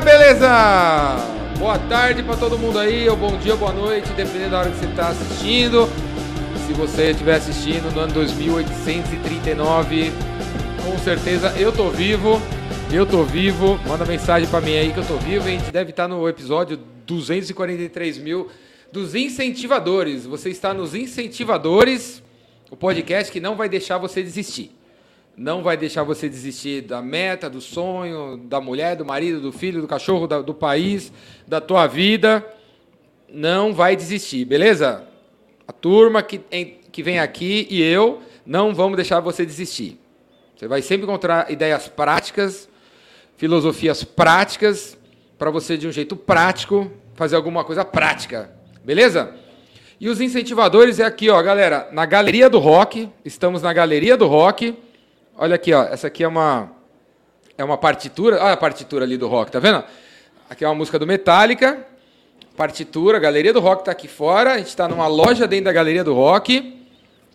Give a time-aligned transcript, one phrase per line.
[0.00, 1.16] beleza?
[1.58, 4.78] Boa tarde para todo mundo aí, ou bom dia, boa noite, dependendo da hora que
[4.78, 5.86] você está assistindo.
[6.66, 10.12] Se você estiver assistindo no ano 2839,
[10.84, 12.40] com certeza eu tô vivo.
[12.90, 13.78] Eu tô vivo.
[13.86, 15.46] Manda mensagem para mim aí que eu tô vivo.
[15.46, 18.48] A gente deve estar no episódio 243 mil
[18.90, 20.24] dos incentivadores.
[20.24, 22.22] Você está nos incentivadores,
[22.70, 24.79] o podcast que não vai deixar você desistir
[25.36, 29.80] não vai deixar você desistir da meta, do sonho, da mulher, do marido, do filho,
[29.80, 31.12] do cachorro, da, do país,
[31.46, 32.44] da tua vida.
[33.28, 35.06] Não vai desistir, beleza?
[35.66, 39.98] A turma que, em, que vem aqui e eu não vamos deixar você desistir.
[40.56, 42.68] Você vai sempre encontrar ideias práticas,
[43.36, 44.98] filosofias práticas,
[45.38, 48.52] para você, de um jeito prático, fazer alguma coisa prática,
[48.84, 49.34] beleza?
[49.98, 53.08] E os incentivadores é aqui, ó, galera, na Galeria do Rock.
[53.24, 54.76] Estamos na Galeria do Rock.
[55.42, 55.84] Olha aqui, ó.
[55.84, 56.70] Essa aqui é uma
[57.56, 58.36] é uma partitura.
[58.44, 59.82] Olha a partitura ali do rock, tá vendo?
[60.50, 61.86] Aqui é uma música do Metallica.
[62.58, 64.52] Partitura, Galeria do Rock está aqui fora.
[64.52, 66.78] A gente está numa loja dentro da Galeria do Rock.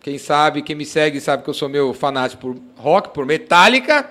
[0.01, 4.07] Quem sabe, quem me segue sabe que eu sou meu fanático por rock, por Metallica.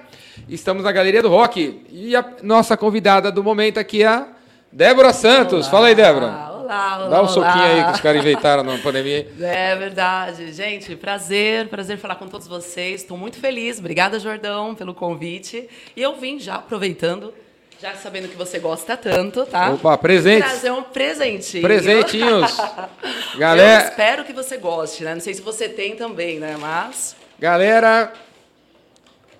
[0.48, 1.80] Estamos na Galeria do Rock.
[1.88, 4.26] E a nossa convidada do momento aqui é a
[4.72, 5.68] Débora Santos.
[5.68, 5.70] Olá.
[5.70, 6.53] Fala aí, Débora.
[6.64, 7.08] Olá, olá.
[7.08, 9.28] Dá um soquinho aí que os caras inventaram na pandemia.
[9.38, 10.50] É verdade.
[10.50, 13.02] Gente, prazer, prazer falar com todos vocês.
[13.02, 13.78] Estou muito feliz.
[13.78, 15.68] Obrigada, Jordão, pelo convite.
[15.94, 17.34] E eu vim já aproveitando
[17.82, 19.72] já sabendo que você gosta tanto, tá?
[19.72, 20.48] Opa, presentes.
[20.48, 21.62] Trazer um presentinho.
[21.62, 22.56] Presentinhos.
[23.36, 23.84] Galera.
[23.84, 25.12] Eu espero que você goste, né?
[25.12, 26.56] Não sei se você tem também, né?
[26.58, 27.14] Mas.
[27.38, 28.10] Galera,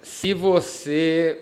[0.03, 1.41] se você.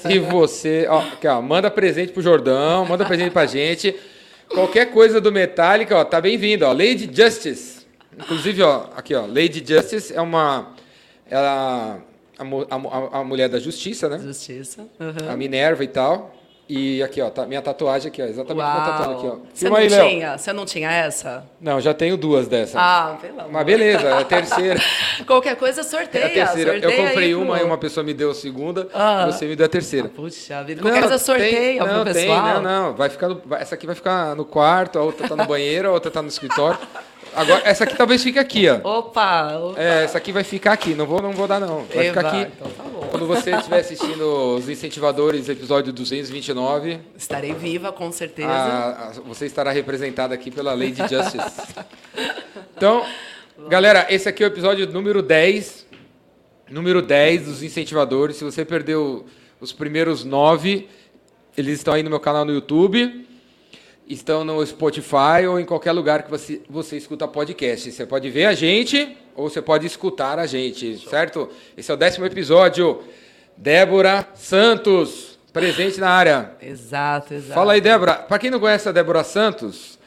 [0.00, 0.86] Se você.
[0.88, 3.94] Ó, aqui, ó, manda presente pro Jordão, manda presente pra gente.
[4.48, 6.72] Qualquer coisa do Metallica, ó, tá bem-vindo, ó.
[6.72, 7.86] Lady Justice.
[8.16, 10.74] Inclusive, ó, aqui, ó, Lady Justice é uma
[11.28, 12.00] ela
[12.38, 14.18] a, a, a mulher da justiça, né?
[14.18, 14.86] Justiça.
[15.00, 15.30] Uhum.
[15.30, 16.35] A Minerva e tal.
[16.68, 18.72] E aqui, ó, tá, minha tatuagem aqui, ó, exatamente Uau.
[18.72, 19.36] minha tatuagem aqui, ó.
[19.54, 21.44] Você não, aí, tinha, você não tinha essa?
[21.60, 22.74] Não, já tenho duas dessas.
[22.74, 23.52] Ah, pelo amor.
[23.52, 24.80] Mas beleza, é a terceira.
[25.24, 26.24] Qualquer coisa sorteia.
[26.24, 26.72] É a terceira.
[26.72, 29.26] Sorteia eu comprei aí, uma e uma pessoa me deu a segunda, ah.
[29.26, 30.10] você me deu a terceira.
[30.12, 30.82] Ah, puxa vida.
[30.82, 32.44] Qualquer coisa sorteia tem, não, pro pessoal.
[32.44, 35.36] Tem, não, não, vai ficar no, essa aqui vai ficar no quarto, a outra tá
[35.36, 36.80] no banheiro, a outra tá no escritório.
[37.36, 38.76] Agora, essa aqui talvez fique aqui, ó.
[38.98, 39.78] Opa, opa.
[39.78, 40.94] É, essa aqui vai ficar aqui.
[40.94, 41.84] Não vou, não vou dar, não.
[41.84, 42.52] Vai Eva, ficar aqui.
[42.56, 43.08] Então tá bom.
[43.10, 46.98] Quando você estiver assistindo os incentivadores, episódio 229.
[47.14, 48.48] Estarei viva, com certeza.
[48.48, 51.74] A, a, você estará representada aqui pela Lady Justice.
[52.74, 53.04] Então,
[53.68, 55.86] galera, esse aqui é o episódio número 10.
[56.70, 58.36] Número 10 dos incentivadores.
[58.36, 59.26] Se você perdeu
[59.60, 60.88] os primeiros nove,
[61.56, 63.26] eles estão aí no meu canal no YouTube
[64.06, 67.90] estão no Spotify ou em qualquer lugar que você, você escuta podcast.
[67.90, 71.48] Você pode ver a gente ou você pode escutar a gente, certo?
[71.76, 73.02] Esse é o décimo episódio.
[73.56, 76.52] Débora Santos, presente na área.
[76.62, 77.54] Exato, exato.
[77.54, 78.14] Fala aí, Débora.
[78.14, 79.98] Para quem não conhece a Débora Santos,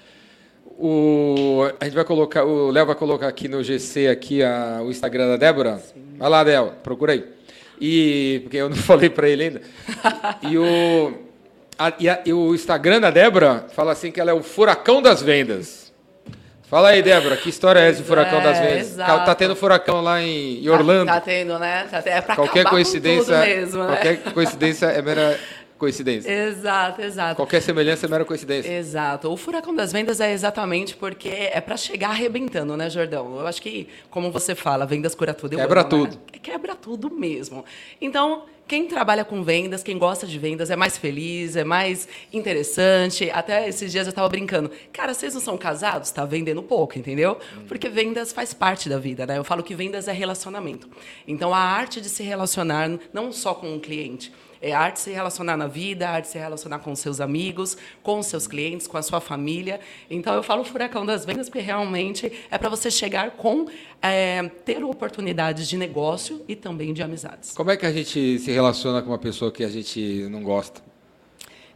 [0.66, 4.90] o, a gente vai colocar, o Léo vai colocar aqui no GC aqui a, o
[4.90, 5.78] Instagram da Débora.
[5.80, 6.16] Sim.
[6.18, 7.25] Vai lá, Léo, procura aí.
[7.81, 9.62] E porque eu não falei para ele ainda.
[10.44, 11.29] E o
[11.80, 15.02] a, e, a, e, o Instagram da Débora fala assim que ela é o furacão
[15.02, 15.94] das vendas.
[16.64, 18.92] Fala aí, Débora, que história é essa de furacão é, das vendas?
[18.92, 19.26] Exato.
[19.26, 21.08] Tá tendo furacão lá em, em Orlando.
[21.08, 21.88] Tá, tá, tendo, né?
[21.90, 23.96] Tá, é pra qualquer coincidência, mesmo, né?
[23.96, 25.40] Qualquer coincidência é mera
[25.80, 26.30] coincidência.
[26.30, 27.36] Exato, exato.
[27.38, 28.72] Qualquer semelhança é mera coincidência.
[28.72, 29.31] Exato.
[29.31, 33.40] O furacão das vendas é exatamente porque é para chegar arrebentando, né, Jordão?
[33.40, 35.56] Eu acho que, como você fala, vendas cura tudo.
[35.56, 36.12] Quebra amo, tudo.
[36.12, 36.40] Né?
[36.44, 37.66] Quebra tudo mesmo.
[38.00, 43.27] Então, quem trabalha com vendas, quem gosta de vendas, é mais feliz, é mais interessante.
[43.31, 44.69] Até esses dias eu estava brincando.
[44.94, 46.10] Cara, vocês não são casados?
[46.10, 47.39] Está vendendo pouco, entendeu?
[47.68, 49.39] Porque vendas faz parte da vida, né?
[49.39, 50.88] Eu falo que vendas é relacionamento.
[51.27, 54.31] Então, a arte de se relacionar não só com um cliente,
[54.62, 58.22] é arte de se relacionar na vida, arte de se relacionar com seus amigos, com
[58.22, 59.80] seus clientes, com a sua família.
[60.10, 63.68] Então eu falo furacão das vendas porque realmente é para você chegar com
[64.02, 67.54] é, ter oportunidades de negócio e também de amizades.
[67.54, 70.82] Como é que a gente se relaciona com uma pessoa que a gente não gosta?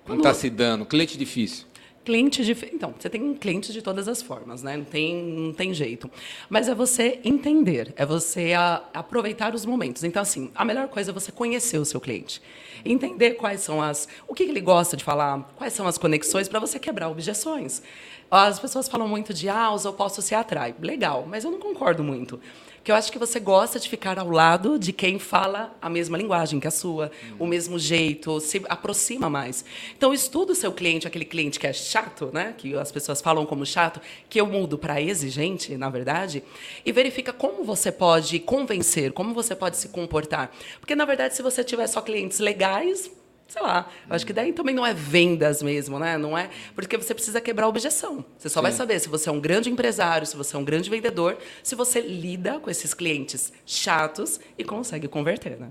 [0.07, 1.65] Não está se dando, cliente difícil.
[2.03, 4.75] Cliente de, então, você tem clientes de todas as formas, né?
[4.75, 6.11] Não tem, não tem jeito.
[6.49, 10.03] Mas é você entender, é você a, aproveitar os momentos.
[10.03, 12.41] Então, assim, a melhor coisa é você conhecer o seu cliente,
[12.83, 16.59] entender quais são as, o que ele gosta de falar, quais são as conexões para
[16.59, 17.81] você quebrar objeções.
[18.29, 20.75] As pessoas falam muito de ah, os opostos se atraem.
[20.81, 22.39] Legal, mas eu não concordo muito
[22.83, 26.17] que eu acho que você gosta de ficar ao lado de quem fala a mesma
[26.17, 27.45] linguagem que a sua, uhum.
[27.45, 29.63] o mesmo jeito, se aproxima mais.
[29.97, 32.53] Então, estuda o seu cliente, aquele cliente que é chato, né?
[32.57, 36.43] que as pessoas falam como chato, que eu mudo para exigente, na verdade,
[36.85, 40.53] e verifica como você pode convencer, como você pode se comportar.
[40.81, 43.09] Porque, na verdade, se você tiver só clientes legais,
[43.53, 43.87] sei lá.
[44.09, 46.17] Eu acho que daí também não é vendas mesmo, né?
[46.17, 48.25] Não é porque você precisa quebrar a objeção.
[48.35, 48.63] Você só Sim.
[48.63, 51.75] vai saber se você é um grande empresário, se você é um grande vendedor, se
[51.75, 55.69] você lida com esses clientes chatos e consegue converter, né?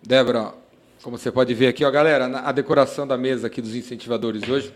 [0.00, 0.54] Débora,
[1.02, 4.72] como você pode ver aqui, ó, galera, a decoração da mesa aqui dos incentivadores hoje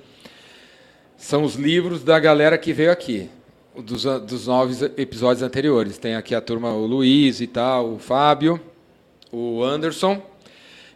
[1.17, 3.31] são os livros da galera que veio aqui,
[3.77, 5.99] dos, dos nove episódios anteriores.
[5.99, 8.61] Tem aqui a turma, o Luiz e tal, o Fábio,
[9.31, 10.21] o Anderson.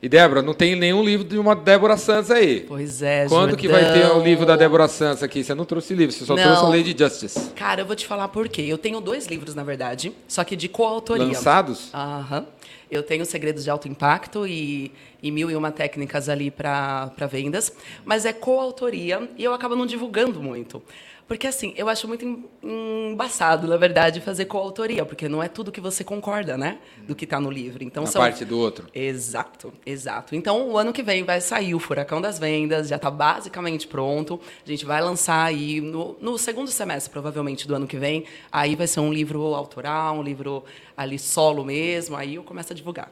[0.02, 2.64] E Débora, não tem nenhum livro de uma Débora Santos aí.
[2.66, 4.20] Pois é, Quando que vai ter Jordão.
[4.20, 5.44] o livro da Débora Santos aqui?
[5.44, 6.42] Você não trouxe livro, você só Não.
[6.42, 7.50] trouxe o Lady Justice.
[7.50, 8.62] Cara, eu vou te falar por quê.
[8.62, 11.24] Eu tenho dois livros, na verdade, só que de coautoria.
[11.26, 11.88] Lançados?
[11.94, 12.46] Aham.
[12.90, 14.90] Eu tenho Segredos de Alto Impacto e,
[15.22, 17.72] e mil e uma técnicas ali para vendas,
[18.04, 20.82] mas é coautoria e eu acabo não divulgando muito.
[21.28, 25.72] Porque, assim, eu acho muito em- embaçado, na verdade, fazer coautoria, porque não é tudo
[25.72, 26.78] que você concorda, né?
[27.06, 27.82] Do que está no livro.
[27.82, 28.86] Então, Na são parte do outro.
[28.94, 30.34] Exato, exato.
[30.34, 34.40] Então, o ano que vem vai sair o Furacão das Vendas, já está basicamente pronto.
[34.66, 38.24] A gente vai lançar aí no, no segundo semestre, provavelmente, do ano que vem.
[38.50, 40.64] Aí vai ser um livro autoral, um livro
[40.96, 42.14] ali solo mesmo.
[42.16, 43.10] Aí eu começo a divulgar.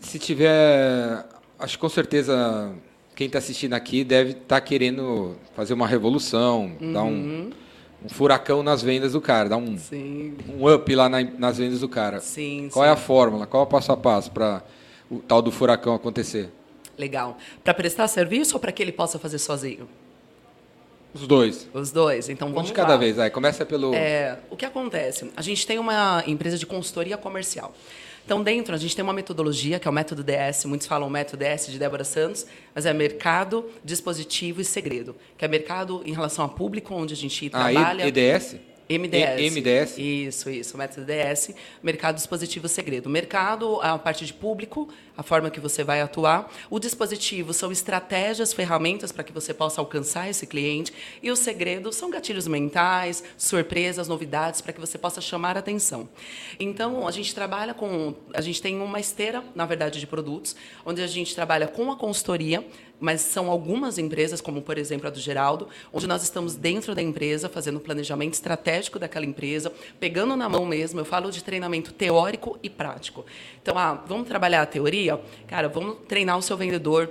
[0.00, 1.24] Se tiver.
[1.58, 2.72] Acho que com certeza
[3.20, 7.50] quem está assistindo aqui deve estar querendo fazer uma revolução, dar um,
[8.02, 11.80] um furacão nas vendas do cara, dar um, Sim, um up lá na- nas vendas
[11.80, 12.18] do cara.
[12.20, 12.88] sim, Qual sim.
[12.88, 13.46] é a fórmula?
[13.46, 14.62] Qual é o passo a passo para
[15.10, 16.48] o tal do furacão acontecer?
[16.96, 17.36] Legal.
[17.62, 19.86] Para prestar serviço ou para que ele possa fazer sozinho?
[21.12, 21.68] Os dois.
[21.74, 22.30] Os dois.
[22.30, 22.96] Então Um vamos de cada lá.
[22.96, 23.18] vez.
[23.18, 23.94] Aí começa pelo.
[23.94, 25.30] É, o que acontece?
[25.36, 27.74] A gente tem uma empresa de consultoria comercial.
[28.30, 31.42] Então, dentro, a gente tem uma metodologia, que é o método DS, muitos falam método
[31.44, 36.44] DS de Débora Santos, mas é mercado, dispositivo e segredo, que é mercado em relação
[36.44, 38.04] a público, onde a gente Ah, trabalha...
[38.04, 38.54] E- EDS?
[38.98, 39.40] MDS.
[39.40, 39.98] E- MDS?
[39.98, 43.08] Isso, isso, método DS, mercado dispositivo segredo.
[43.08, 46.52] Mercado, a parte de público, a forma que você vai atuar.
[46.68, 50.92] O dispositivo são estratégias, ferramentas para que você possa alcançar esse cliente.
[51.22, 56.08] E o segredo são gatilhos mentais, surpresas, novidades, para que você possa chamar a atenção.
[56.58, 58.14] Então, a gente trabalha com.
[58.34, 61.96] A gente tem uma esteira, na verdade, de produtos, onde a gente trabalha com a
[61.96, 62.66] consultoria,
[63.00, 67.02] mas são algumas empresas, como por exemplo a do Geraldo, onde nós estamos dentro da
[67.02, 71.00] empresa fazendo o planejamento estratégico daquela empresa, pegando na mão mesmo.
[71.00, 73.24] Eu falo de treinamento teórico e prático.
[73.62, 75.18] Então, ah, vamos trabalhar a teoria?
[75.48, 77.10] Cara, vamos treinar o seu vendedor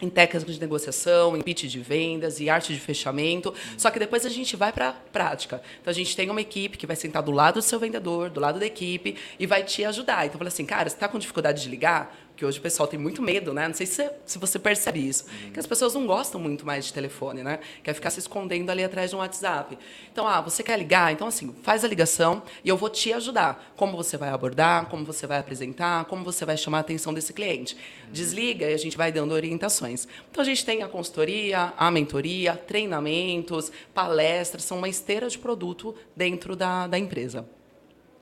[0.00, 3.52] em técnicas de negociação, em pitch de vendas e arte de fechamento.
[3.76, 5.62] Só que depois a gente vai para a prática.
[5.80, 8.40] Então a gente tem uma equipe que vai sentar do lado do seu vendedor, do
[8.40, 10.26] lado da equipe e vai te ajudar.
[10.26, 12.16] Então fala assim, cara, você está com dificuldade de ligar?
[12.38, 13.66] Porque hoje o pessoal tem muito medo, né?
[13.66, 15.24] Não sei se você, se você percebe isso.
[15.52, 17.58] Que as pessoas não gostam muito mais de telefone, né?
[17.82, 19.76] Quer ficar se escondendo ali atrás de um WhatsApp.
[20.12, 21.12] Então, ah, você quer ligar?
[21.12, 23.72] Então, assim, faz a ligação e eu vou te ajudar.
[23.74, 27.32] Como você vai abordar, como você vai apresentar, como você vai chamar a atenção desse
[27.32, 27.76] cliente.
[28.12, 30.06] Desliga e a gente vai dando orientações.
[30.30, 35.92] Então, a gente tem a consultoria, a mentoria, treinamentos, palestras, são uma esteira de produto
[36.14, 37.44] dentro da, da empresa.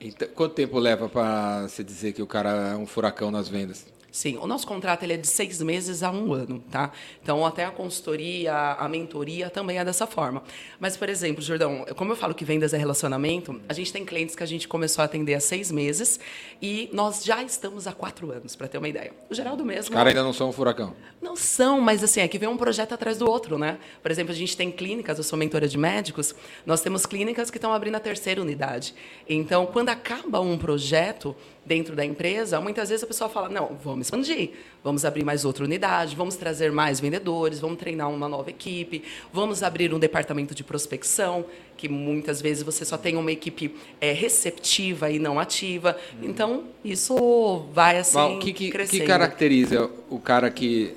[0.01, 3.95] Então, quanto tempo leva para você dizer que o cara é um furacão nas vendas?
[4.17, 6.91] Sim, o nosso contrato ele é de seis meses a um ano, tá?
[7.21, 10.41] Então, até a consultoria, a mentoria também é dessa forma.
[10.79, 14.35] Mas, por exemplo, Jordão, como eu falo que vendas é relacionamento, a gente tem clientes
[14.35, 16.19] que a gente começou a atender há seis meses
[16.59, 19.13] e nós já estamos há quatro anos, para ter uma ideia.
[19.29, 19.93] O Geraldo Os mesmo...
[19.93, 20.95] caras ainda não são um furacão.
[21.21, 23.77] Não são, mas assim, é que vem um projeto atrás do outro, né?
[24.01, 26.33] Por exemplo, a gente tem clínicas, eu sou mentora de médicos,
[26.65, 28.95] nós temos clínicas que estão abrindo a terceira unidade.
[29.29, 31.35] Então, quando acaba um projeto
[31.67, 34.51] dentro da empresa, muitas vezes a pessoa fala: não, vamos expandir,
[34.83, 39.61] vamos abrir mais outra unidade, vamos trazer mais vendedores, vamos treinar uma nova equipe, vamos
[39.61, 41.45] abrir um departamento de prospecção,
[41.75, 45.97] que muitas vezes você só tem uma equipe é, receptiva e não ativa.
[46.23, 48.17] Então, isso vai assim.
[48.17, 49.01] Mas o que, que, crescendo.
[49.01, 50.95] que caracteriza o cara que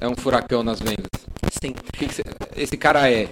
[0.00, 1.10] é um furacão nas vendas?
[1.60, 1.70] Sim.
[1.70, 2.22] O que que
[2.56, 3.28] esse cara é?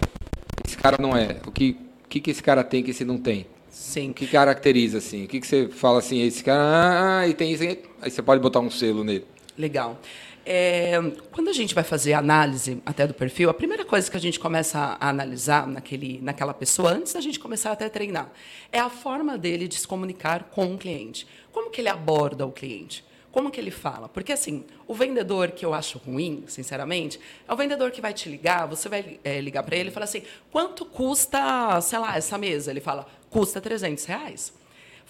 [0.66, 1.36] Esse cara não é?
[1.46, 3.46] O que, o que, que esse cara tem que esse não tem?
[3.70, 4.10] Sim.
[4.10, 5.24] O que caracteriza assim?
[5.24, 6.20] O que, que você fala assim?
[6.22, 7.20] Esse cara.
[7.20, 7.82] Ah, e tem isso aí.
[8.02, 9.24] Aí você pode botar um selo nele.
[9.56, 9.98] Legal.
[10.44, 10.94] É,
[11.30, 14.40] quando a gente vai fazer análise até do perfil, a primeira coisa que a gente
[14.40, 18.32] começa a analisar naquele, naquela pessoa, antes da gente começar até a treinar,
[18.72, 21.26] é a forma dele de se comunicar com o cliente.
[21.52, 23.04] Como que ele aborda o cliente?
[23.30, 24.08] Como que ele fala?
[24.08, 28.28] Porque, assim, o vendedor que eu acho ruim, sinceramente, é o vendedor que vai te
[28.28, 32.36] ligar, você vai é, ligar para ele e falar assim, quanto custa, sei lá, essa
[32.36, 32.72] mesa?
[32.72, 34.52] Ele fala, custa 300 reais.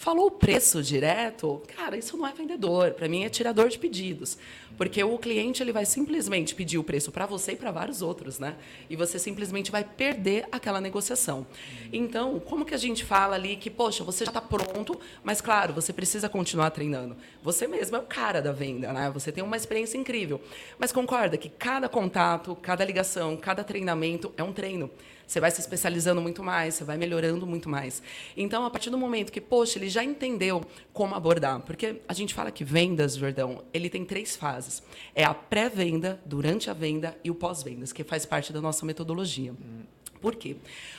[0.01, 2.93] Falou o preço direto, cara, isso não é vendedor.
[2.93, 4.39] Para mim é tirador de pedidos.
[4.79, 8.39] Porque o cliente ele vai simplesmente pedir o preço para você e para vários outros,
[8.39, 8.57] né?
[8.89, 11.47] E você simplesmente vai perder aquela negociação.
[11.93, 15.75] Então, como que a gente fala ali que, poxa, você já está pronto, mas claro,
[15.75, 17.15] você precisa continuar treinando.
[17.43, 19.11] Você mesmo é o cara da venda, né?
[19.13, 20.41] Você tem uma experiência incrível.
[20.79, 24.91] Mas concorda que cada contato, cada ligação, cada treinamento é um treino
[25.31, 28.03] você vai se especializando muito mais, você vai melhorando muito mais.
[28.37, 30.61] Então, a partir do momento que, poxa, ele já entendeu
[30.93, 34.83] como abordar, porque a gente fala que vendas, Jordão, ele tem três fases.
[35.15, 39.55] É a pré-venda, durante a venda e o pós-vendas, que faz parte da nossa metodologia.
[40.21, 40.57] Por quê?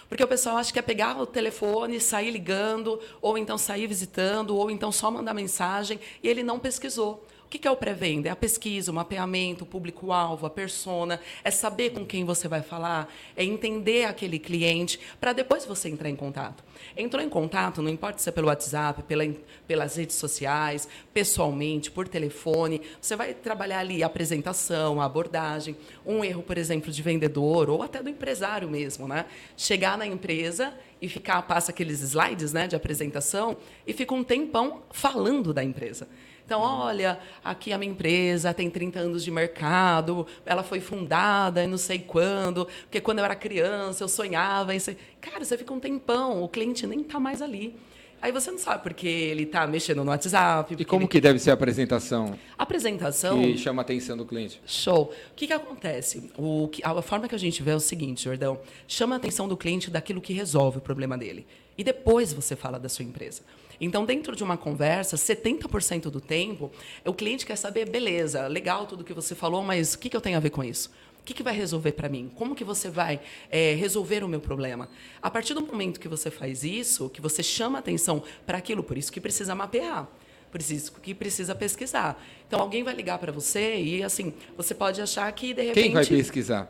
[0.08, 4.56] Porque o pessoal acha que é pegar o telefone, sair ligando, ou então sair visitando,
[4.56, 7.28] ou então só mandar mensagem, e ele não pesquisou
[7.60, 8.30] que é o pré-venda?
[8.30, 12.62] É a pesquisa, o mapeamento, o público-alvo, a persona, é saber com quem você vai
[12.62, 16.64] falar, é entender aquele cliente, para depois você entrar em contato.
[16.96, 19.24] Entrou em contato, não importa se é pelo WhatsApp, pela,
[19.68, 25.76] pelas redes sociais, pessoalmente, por telefone, você vai trabalhar ali a apresentação, a abordagem.
[26.06, 29.26] Um erro, por exemplo, de vendedor ou até do empresário mesmo, né?
[29.56, 34.84] Chegar na empresa e ficar, passa aqueles slides né, de apresentação e fica um tempão
[34.92, 36.08] falando da empresa.
[36.52, 41.78] Então, olha, aqui a minha empresa tem 30 anos de mercado, ela foi fundada não
[41.78, 44.98] sei quando, porque quando eu era criança eu sonhava em ser.
[45.22, 47.74] Cara, você fica um tempão, o cliente nem está mais ali.
[48.22, 50.76] Aí você não sabe porque ele está mexendo no WhatsApp.
[50.78, 51.08] E como ele...
[51.08, 52.38] que deve ser a apresentação?
[52.58, 53.42] A apresentação.
[53.42, 54.62] Que chama a atenção do cliente.
[54.66, 55.04] Show.
[55.32, 56.30] O que, que acontece?
[56.38, 59.48] O que, a forma que a gente vê é o seguinte, Jordão: chama a atenção
[59.48, 61.48] do cliente daquilo que resolve o problema dele.
[61.78, 63.42] E depois você fala da sua empresa.
[63.82, 66.72] Então, dentro de uma conversa, 70% do tempo,
[67.04, 70.22] o cliente quer saber, beleza, legal tudo que você falou, mas o que, que eu
[70.22, 70.92] tenho a ver com isso?
[71.20, 72.32] O que, que vai resolver para mim?
[72.36, 73.20] Como que você vai
[73.50, 74.88] é, resolver o meu problema?
[75.22, 78.98] A partir do momento que você faz isso, que você chama atenção para aquilo, por
[78.98, 80.08] isso que precisa mapear
[80.52, 82.22] por isso que precisa pesquisar.
[82.46, 85.94] Então alguém vai ligar para você e assim, você pode achar que de repente Quem
[85.94, 86.70] vai pesquisar?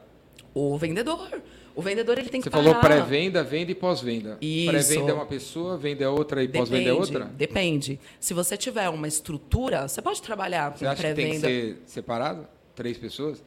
[0.54, 1.42] O vendedor.
[1.76, 4.38] O vendedor ele tem Você que Você falou pré-venda, venda e pós-venda.
[4.40, 7.26] Pré-venda é uma pessoa, venda é outra e pós-venda é outra?
[7.26, 8.00] Depende.
[8.20, 10.96] Se você tiver uma estrutura, você pode trabalhar com pré-venda.
[10.96, 12.48] Você acha que tem que ser separado?
[12.76, 13.44] Três pessoas?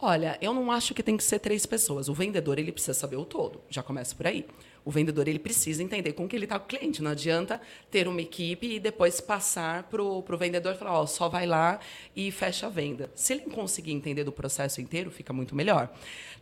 [0.00, 2.08] Olha, eu não acho que tem que ser três pessoas.
[2.08, 3.60] O vendedor ele precisa saber o todo.
[3.68, 4.46] Já começa por aí
[4.88, 7.02] o vendedor ele precisa entender com que ele está com o cliente.
[7.02, 11.28] Não adianta ter uma equipe e depois passar para o vendedor e falar, ó, só
[11.28, 11.78] vai lá
[12.16, 13.10] e fecha a venda.
[13.14, 15.92] Se ele conseguir entender do processo inteiro, fica muito melhor.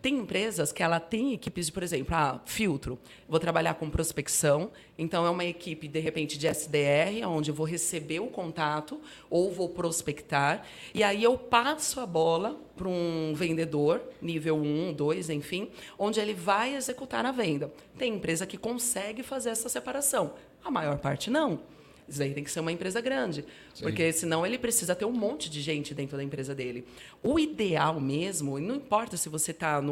[0.00, 2.96] Tem empresas que ela tem equipes de, por exemplo, ah, filtro.
[3.28, 7.66] Vou trabalhar com prospecção, então é uma equipe de repente de SDR, onde eu vou
[7.66, 14.02] receber o contato ou vou prospectar, e aí eu passo a bola para um vendedor,
[14.20, 17.72] nível 1, 2, enfim, onde ele vai executar a venda.
[17.98, 20.32] Tem empresa que consegue fazer essa separação,
[20.64, 21.75] a maior parte não.
[22.08, 23.44] Isso aí tem que ser uma empresa grande,
[23.74, 23.82] Sim.
[23.82, 26.86] porque senão ele precisa ter um monte de gente dentro da empresa dele.
[27.22, 29.82] O ideal mesmo, e não importa se você está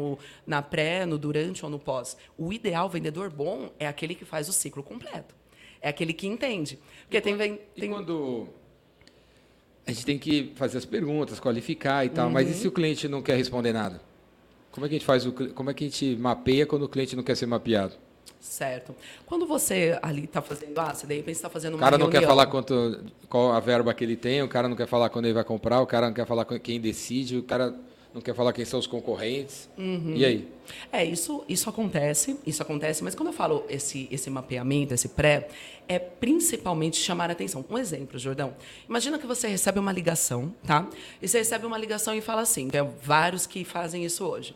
[0.47, 4.47] na pré, no durante ou no pós, o ideal vendedor bom é aquele que faz
[4.47, 5.35] o ciclo completo.
[5.81, 6.79] É aquele que entende.
[7.03, 7.59] Porque e tem, tem...
[7.75, 8.47] E quando
[9.85, 12.33] a gente tem que fazer as perguntas, qualificar e tal, uhum.
[12.33, 14.01] mas e se o cliente não quer responder nada?
[14.71, 16.89] Como é que a gente faz o, como é que a gente mapeia quando o
[16.89, 17.93] cliente não quer ser mapeado?
[18.39, 18.95] Certo.
[19.25, 22.05] Quando você ali está fazendo, ah, você de repente está fazendo uma O cara não
[22.05, 22.21] reunião.
[22.21, 25.25] quer falar quanto, qual a verba que ele tem, o cara não quer falar quando
[25.25, 27.75] ele vai comprar, o cara não quer falar quem decide, o cara
[28.13, 29.67] não quer falar quem são os concorrentes.
[29.77, 30.13] Uhum.
[30.15, 30.47] E aí?
[30.89, 35.49] É, isso, isso acontece, isso acontece, mas quando eu falo esse, esse mapeamento, esse pré,
[35.85, 37.65] é principalmente chamar a atenção.
[37.69, 38.53] Um exemplo, Jordão.
[38.87, 40.87] Imagina que você recebe uma ligação, tá?
[41.21, 44.55] E você recebe uma ligação e fala assim, tem vários que fazem isso hoje.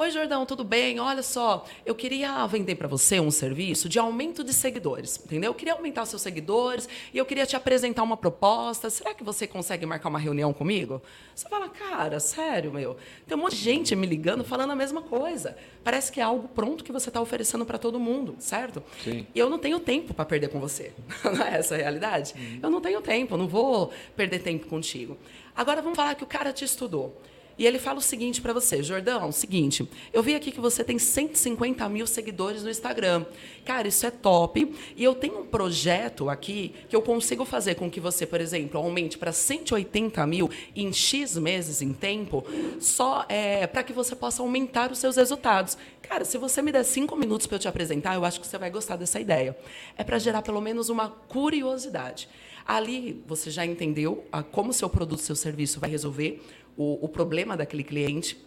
[0.00, 1.00] Oi, Jordão, tudo bem?
[1.00, 5.50] Olha só, eu queria vender para você um serviço de aumento de seguidores, entendeu?
[5.50, 8.88] Eu queria aumentar seus seguidores e eu queria te apresentar uma proposta.
[8.90, 11.02] Será que você consegue marcar uma reunião comigo?
[11.34, 12.96] Você fala, cara, sério, meu.
[13.26, 15.58] Tem um monte de gente me ligando falando a mesma coisa.
[15.82, 18.80] Parece que é algo pronto que você está oferecendo para todo mundo, certo?
[19.02, 19.26] Sim.
[19.34, 20.92] E eu não tenho tempo para perder com você.
[21.24, 22.34] não é essa a realidade?
[22.38, 22.60] Uhum.
[22.62, 25.18] Eu não tenho tempo, não vou perder tempo contigo.
[25.56, 27.20] Agora vamos falar que o cara te estudou.
[27.58, 30.96] E ele fala o seguinte para você, Jordão, seguinte, eu vi aqui que você tem
[30.96, 33.26] 150 mil seguidores no Instagram.
[33.64, 34.72] Cara, isso é top.
[34.96, 38.78] E eu tenho um projeto aqui que eu consigo fazer com que você, por exemplo,
[38.78, 42.44] aumente para 180 mil em X meses em tempo,
[42.78, 45.76] só é, para que você possa aumentar os seus resultados.
[46.00, 48.56] Cara, se você me der cinco minutos para eu te apresentar, eu acho que você
[48.56, 49.56] vai gostar dessa ideia.
[49.96, 52.28] É para gerar pelo menos uma curiosidade.
[52.64, 56.40] Ali você já entendeu a, como seu produto, seu serviço vai resolver
[56.78, 58.42] o, o problema daquele cliente.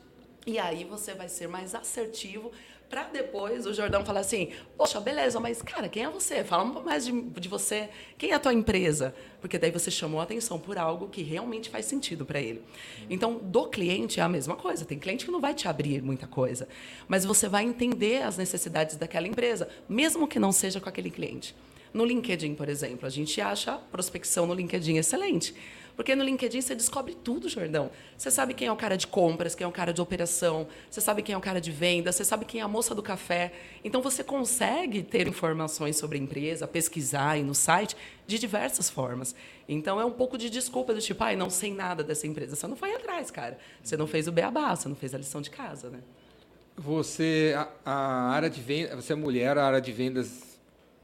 [0.47, 2.51] E aí você vai ser mais assertivo
[2.91, 6.43] Pra depois o Jordão falar assim: Poxa, beleza, mas cara, quem é você?
[6.43, 7.89] Fala um pouco mais de, de você.
[8.17, 9.15] Quem é a tua empresa?
[9.39, 12.61] Porque daí você chamou a atenção por algo que realmente faz sentido para ele.
[13.09, 14.83] Então, do cliente é a mesma coisa.
[14.83, 16.67] Tem cliente que não vai te abrir muita coisa,
[17.07, 21.55] mas você vai entender as necessidades daquela empresa, mesmo que não seja com aquele cliente.
[21.93, 25.55] No LinkedIn, por exemplo, a gente acha prospecção no LinkedIn excelente.
[25.95, 27.91] Porque no LinkedIn você descobre tudo, Jordão.
[28.17, 31.01] Você sabe quem é o cara de compras, quem é o cara de operação, você
[31.01, 33.51] sabe quem é o cara de venda, você sabe quem é a moça do café.
[33.83, 39.35] Então você consegue ter informações sobre a empresa, pesquisar e no site de diversas formas.
[39.67, 42.55] Então é um pouco de desculpa do tipo, ai, não sei nada dessa empresa.
[42.55, 43.57] Você não foi atrás, cara.
[43.83, 45.99] Você não fez o beabá, você não fez a lição de casa, né?
[46.77, 50.51] Você, a, a área de venda, você é mulher, a área de vendas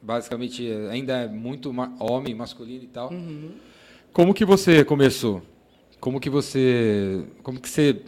[0.02, 3.12] basicamente ainda é muito ma homem, masculino e tal.
[3.12, 3.52] Uhum.
[4.18, 5.44] Como que você começou?
[6.00, 8.02] Como que você, como que você,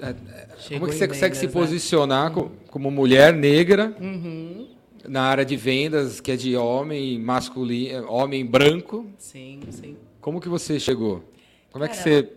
[0.00, 1.52] é, é como que você consegue se né?
[1.52, 2.48] posicionar né?
[2.70, 4.68] como mulher negra uhum.
[5.08, 9.06] na área de vendas que é de homem masculino, homem branco?
[9.18, 9.96] Sim, sim.
[10.20, 11.24] Como que você chegou?
[11.72, 12.32] Como Cara, é que você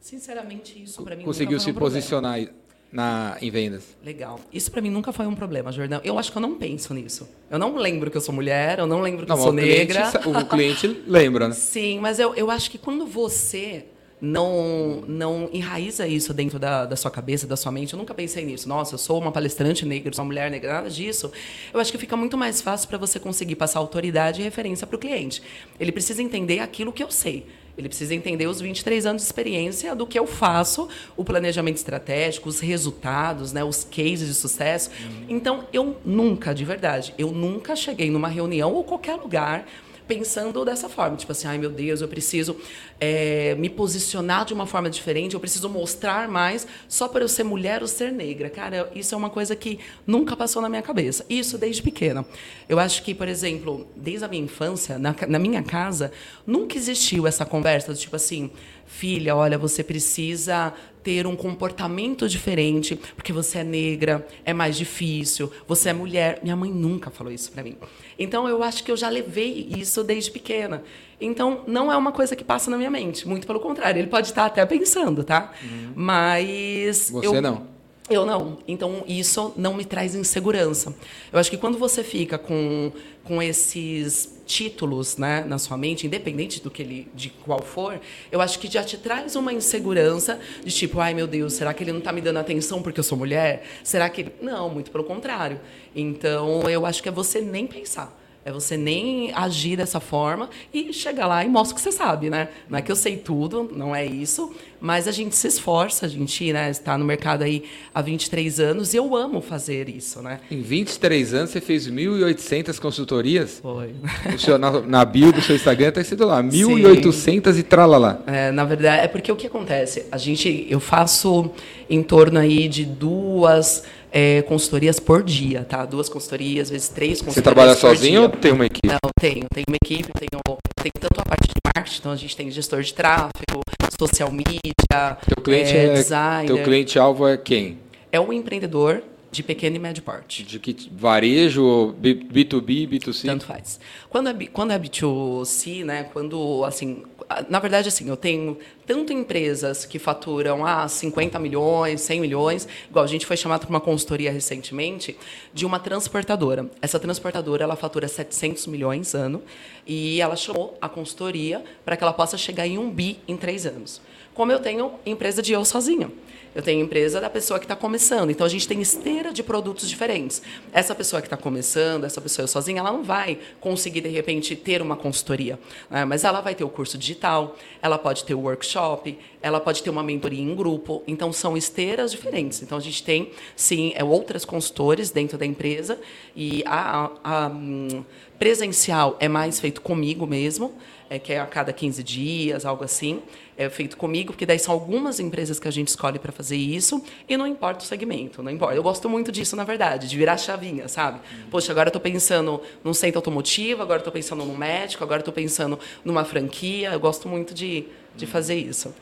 [0.00, 2.59] Sinceramente, isso para mim conseguiu se um posicionar problema
[2.92, 3.96] na, em vendas.
[4.04, 4.40] Legal.
[4.52, 6.00] Isso para mim nunca foi um problema, Jordão.
[6.02, 7.28] Eu acho que eu não penso nisso.
[7.50, 9.54] Eu não lembro que eu sou mulher, eu não lembro que não, eu sou o
[9.54, 10.10] negra.
[10.10, 11.54] Cliente, o cliente lembra, né?
[11.54, 13.84] Sim, mas eu, eu acho que quando você
[14.20, 17.94] não não enraiza isso dentro da, da sua cabeça, da sua mente.
[17.94, 18.68] Eu nunca pensei nisso.
[18.68, 21.32] Nossa, eu sou uma palestrante negra, sou uma mulher negra, nada disso.
[21.72, 24.96] Eu acho que fica muito mais fácil para você conseguir passar autoridade e referência para
[24.96, 25.42] o cliente.
[25.78, 27.46] Ele precisa entender aquilo que eu sei.
[27.80, 32.48] Ele precisa entender os 23 anos de experiência do que eu faço, o planejamento estratégico,
[32.48, 34.90] os resultados, né, os cases de sucesso.
[35.02, 35.24] Uhum.
[35.30, 39.66] Então, eu nunca, de verdade, eu nunca cheguei numa reunião ou qualquer lugar
[40.10, 42.56] pensando dessa forma, tipo assim, ai meu Deus, eu preciso
[42.98, 47.44] é, me posicionar de uma forma diferente, eu preciso mostrar mais só para eu ser
[47.44, 48.50] mulher ou ser negra.
[48.50, 51.24] Cara, isso é uma coisa que nunca passou na minha cabeça.
[51.30, 52.26] Isso desde pequena.
[52.68, 56.10] Eu acho que, por exemplo, desde a minha infância, na, na minha casa,
[56.44, 58.50] nunca existiu essa conversa do tipo assim,
[58.84, 65.50] filha, olha, você precisa ter um comportamento diferente, porque você é negra, é mais difícil,
[65.66, 66.40] você é mulher.
[66.42, 67.76] Minha mãe nunca falou isso para mim.
[68.18, 70.82] Então eu acho que eu já levei isso desde pequena.
[71.20, 74.28] Então não é uma coisa que passa na minha mente, muito pelo contrário, ele pode
[74.28, 75.52] estar até pensando, tá?
[75.62, 75.92] Uhum.
[75.94, 77.66] Mas você eu, não.
[78.10, 78.58] Eu não.
[78.66, 80.92] Então, isso não me traz insegurança.
[81.32, 82.90] Eu acho que quando você fica com,
[83.22, 88.00] com esses títulos né, na sua mente, independente do que ele, de qual for,
[88.32, 91.84] eu acho que já te traz uma insegurança de tipo, ai meu Deus, será que
[91.84, 93.62] ele não está me dando atenção porque eu sou mulher?
[93.84, 94.32] Será que ele...
[94.42, 95.60] Não, muito pelo contrário.
[95.94, 98.19] Então, eu acho que é você nem pensar.
[98.50, 102.28] É você nem agir dessa forma e chegar lá e mostra o que você sabe,
[102.28, 102.48] né?
[102.68, 106.08] Não é que eu sei tudo, não é isso, mas a gente se esforça, a
[106.08, 107.62] gente né, está no mercado aí
[107.94, 110.40] há 23 anos e eu amo fazer isso, né?
[110.50, 113.60] Em 23 anos você fez 1.800 consultorias?
[113.62, 113.94] Foi.
[114.36, 118.24] Seu, na, na bio do seu Instagram está escrito lá, 1.800 e tralala.
[118.26, 120.06] É, na verdade, é porque o que acontece?
[120.10, 121.52] A gente, eu faço
[121.88, 125.84] em torno aí de duas é, consultorias por dia, tá?
[125.84, 127.34] Duas consultorias, às vezes três consultorias.
[127.34, 128.22] Você trabalha sozinho dia.
[128.22, 128.88] ou tem uma equipe?
[128.88, 129.46] Não, tenho.
[129.52, 130.42] Tenho uma equipe, tenho,
[130.82, 133.60] tenho tanto a parte de marketing, então a gente tem gestor de tráfego,
[133.98, 136.46] social media, teu cliente é, é designer.
[136.46, 137.78] Teu cliente-alvo é quem?
[138.10, 140.42] É o empreendedor de pequeno e médio porte.
[140.42, 143.26] De que varejo, B2B, B2C?
[143.26, 143.78] Tanto faz.
[144.08, 147.04] Quando é, quando é B2C, né, quando, assim,
[147.48, 153.04] na verdade, assim, eu tenho tanto empresas que faturam ah, 50 milhões, 100 milhões, igual
[153.04, 155.16] a gente foi chamado para uma consultoria recentemente,
[155.54, 156.68] de uma transportadora.
[156.82, 159.42] Essa transportadora, ela fatura 700 milhões ano,
[159.86, 163.64] e ela chamou a consultoria para que ela possa chegar em um bi em três
[163.64, 164.00] anos.
[164.34, 166.10] Como eu tenho empresa de eu sozinha.
[166.52, 168.30] Eu tenho empresa da pessoa que está começando.
[168.30, 170.42] Então a gente tem esteira de produtos diferentes.
[170.72, 174.82] Essa pessoa que está começando, essa pessoa sozinha, ela não vai conseguir de repente ter
[174.82, 176.04] uma consultoria, né?
[176.04, 179.90] mas ela vai ter o curso digital, ela pode ter o workshop, ela pode ter
[179.90, 181.04] uma mentoria em grupo.
[181.06, 182.62] Então são esteiras diferentes.
[182.62, 186.00] Então a gente tem sim é, outras consultores dentro da empresa
[186.34, 188.04] e a, a, a hum,
[188.40, 190.74] presencial é mais feito comigo mesmo,
[191.08, 193.22] é, que é a cada 15 dias, algo assim
[193.60, 197.02] é feito comigo, porque daí são algumas empresas que a gente escolhe para fazer isso,
[197.28, 198.74] e não importa o segmento, não importa.
[198.74, 201.20] Eu gosto muito disso, na verdade, de virar chavinha, sabe?
[201.50, 205.34] Poxa, agora eu estou pensando num centro automotivo, agora estou pensando num médico, agora estou
[205.34, 206.90] pensando numa franquia.
[206.90, 207.84] Eu gosto muito de,
[208.16, 208.94] de fazer isso.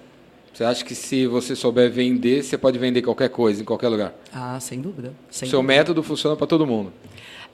[0.53, 4.13] Você acha que se você souber vender, você pode vender qualquer coisa, em qualquer lugar?
[4.33, 5.13] Ah, sem dúvida.
[5.31, 5.79] Sem seu dúvida.
[5.79, 6.93] método funciona para todo mundo.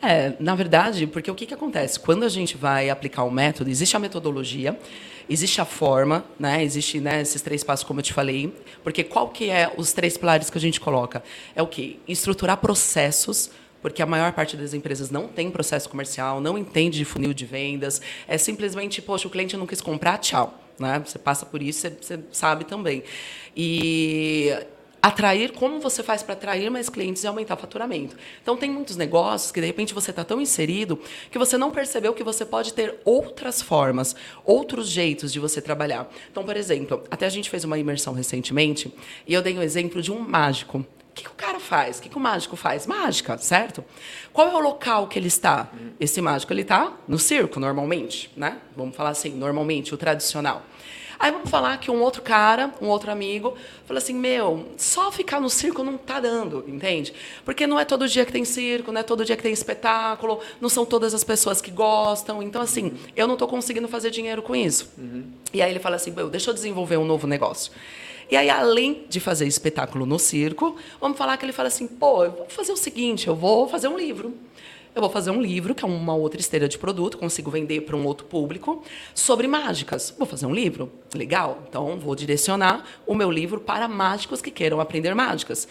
[0.01, 2.01] É, na verdade, porque o que, que acontece?
[2.01, 4.79] Quando a gente vai aplicar o método, existe a metodologia,
[5.29, 6.63] existe a forma, né?
[6.63, 8.55] Existe né, esses três passos, como eu te falei.
[8.83, 11.23] Porque qual que é os três pilares que a gente coloca?
[11.55, 11.97] É o quê?
[12.07, 13.51] Estruturar processos
[13.85, 17.45] porque a maior parte das empresas não tem processo comercial, não entende de funil de
[17.45, 20.59] vendas, é simplesmente, poxa, o cliente não quis comprar, tchau.
[20.79, 21.03] Né?
[21.05, 23.03] Você passa por isso, você, você sabe também.
[23.55, 24.57] E
[25.07, 28.17] atrair, como você faz para atrair mais clientes e aumentar o faturamento.
[28.43, 30.99] Então, tem muitos negócios que, de repente, você está tão inserido
[31.31, 36.11] que você não percebeu que você pode ter outras formas, outros jeitos de você trabalhar.
[36.31, 38.95] Então, por exemplo, até a gente fez uma imersão recentemente
[39.27, 40.79] e eu dei um exemplo de um mágico.
[40.79, 41.99] O que, que o cara faz?
[41.99, 42.87] O que, que o mágico faz?
[42.87, 43.85] Mágica, certo?
[44.33, 45.69] Qual é o local que ele está?
[46.01, 48.59] Esse mágico ele está no circo, normalmente, né?
[48.75, 50.65] Vamos falar assim, normalmente, o tradicional.
[51.25, 53.57] Aí vamos falar que um outro cara, um outro amigo,
[53.87, 57.15] falou assim: Meu, só ficar no circo não tá dando, entende?
[57.47, 60.41] Porque não é todo dia que tem circo, não é todo dia que tem espetáculo,
[60.61, 62.43] não são todas as pessoas que gostam.
[62.43, 64.93] Então, assim, eu não estou conseguindo fazer dinheiro com isso.
[64.99, 65.25] Uhum.
[65.51, 67.73] E aí ele fala assim: Meu, deixa eu desenvolver um novo negócio.
[68.31, 72.23] E aí, além de fazer espetáculo no circo, vamos falar que ele fala assim: pô,
[72.25, 74.35] eu vou fazer o seguinte, eu vou fazer um livro.
[74.95, 77.97] Eu vou fazer um livro, que é uma outra esteira de produto, consigo vender para
[77.97, 78.81] um outro público,
[79.13, 80.15] sobre mágicas.
[80.17, 80.93] Vou fazer um livro?
[81.13, 81.65] Legal.
[81.69, 85.67] Então, vou direcionar o meu livro para mágicos que queiram aprender mágicas.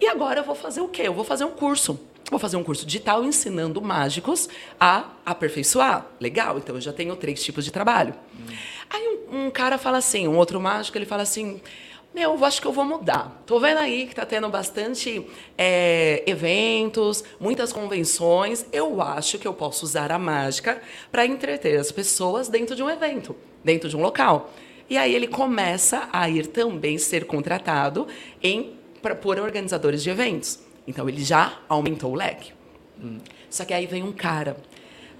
[0.00, 1.02] E agora eu vou fazer o quê?
[1.02, 2.00] Eu vou fazer um curso.
[2.28, 4.48] Vou fazer um curso digital ensinando mágicos
[4.80, 6.06] a aperfeiçoar.
[6.18, 8.12] Legal, então eu já tenho três tipos de trabalho.
[8.34, 8.54] Hum.
[8.90, 11.60] Aí um, um cara fala assim, um outro mágico, ele fala assim:
[12.14, 13.42] meu, eu acho que eu vou mudar.
[13.44, 15.26] Tô vendo aí que está tendo bastante
[15.58, 18.64] é, eventos, muitas convenções.
[18.72, 22.88] Eu acho que eu posso usar a mágica para entreter as pessoas dentro de um
[22.88, 24.52] evento, dentro de um local.
[24.88, 28.06] E aí ele começa a ir também ser contratado
[28.40, 30.60] em, pra, por organizadores de eventos.
[30.86, 32.52] Então ele já aumentou o leque.
[33.02, 33.18] Hum.
[33.50, 34.56] Só que aí vem um cara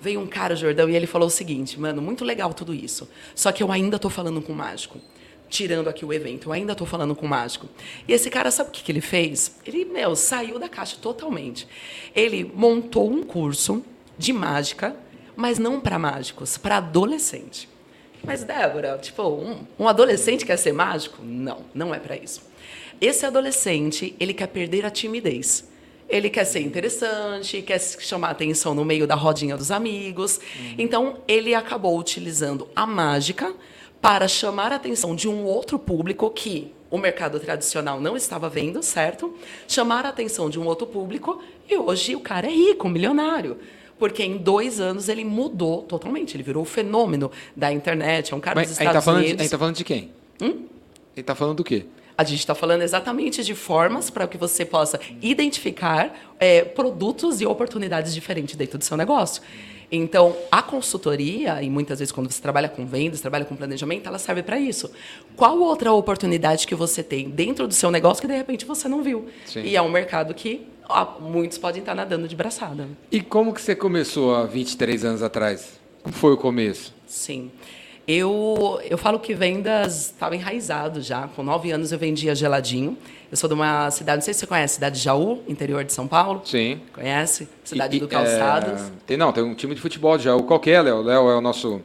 [0.01, 3.09] veio um cara, Jordão, e ele falou o seguinte, mano, muito legal tudo isso.
[3.35, 5.01] Só que eu ainda estou falando com o mágico
[5.49, 6.49] tirando aqui o evento.
[6.49, 7.69] Eu ainda estou falando com o mágico.
[8.07, 9.57] E esse cara, sabe o que, que ele fez?
[9.67, 11.67] Ele, meu, saiu da caixa totalmente.
[12.15, 13.85] Ele montou um curso
[14.19, 14.97] de mágica,
[15.37, 17.69] mas não para mágicos, para adolescente.
[18.23, 21.23] Mas, Débora, tipo, um, um adolescente quer ser mágico?
[21.23, 22.43] Não, não é para isso.
[23.01, 25.69] Esse adolescente, ele quer perder a timidez.
[26.09, 30.37] Ele quer ser interessante, quer chamar atenção no meio da rodinha dos amigos.
[30.37, 30.75] Uhum.
[30.79, 33.55] Então, ele acabou utilizando a mágica
[34.05, 38.83] para chamar a atenção de um outro público que o mercado tradicional não estava vendo,
[38.83, 39.35] certo?
[39.67, 43.57] Chamar a atenção de um outro público e hoje o cara é rico, milionário.
[43.99, 48.41] Porque em dois anos ele mudou totalmente, ele virou o fenômeno da internet, é um
[48.41, 49.29] cara Mas dos Estados tá Unidos.
[49.29, 50.11] De, a gente está falando de quem?
[50.39, 50.49] Hum?
[50.51, 50.67] Ele
[51.17, 51.87] está falando do quê?
[52.17, 57.47] A gente está falando exatamente de formas para que você possa identificar é, produtos e
[57.47, 59.43] oportunidades diferentes dentro do seu negócio.
[59.91, 64.19] Então, a consultoria, e muitas vezes quando você trabalha com vendas, trabalha com planejamento, ela
[64.19, 64.91] serve para isso.
[65.37, 69.03] Qual outra oportunidade que você tem dentro do seu negócio que de repente você não
[69.03, 69.27] viu?
[69.47, 69.63] Sim.
[69.63, 72.89] E é um mercado que ó, muitos podem estar nadando de braçada.
[73.11, 75.81] E como que você começou há 23 anos atrás?
[76.03, 76.95] Como foi o começo?
[77.07, 77.51] Sim.
[78.07, 81.27] Eu, eu falo que vendas estava enraizado já.
[81.29, 82.99] Com nove anos eu vendia geladinho.
[83.35, 85.93] Eu sou de uma cidade, não sei se você conhece, cidade de Jaú, interior de
[85.93, 86.43] São Paulo.
[86.45, 86.81] Sim.
[86.93, 87.49] Conhece?
[87.65, 88.81] Cidade e, do Calçados.
[88.81, 90.45] É, tem, não, tem um time de futebol de Jaú.
[90.45, 91.03] Qual que é, Léo?
[91.03, 91.83] Léo é o nosso,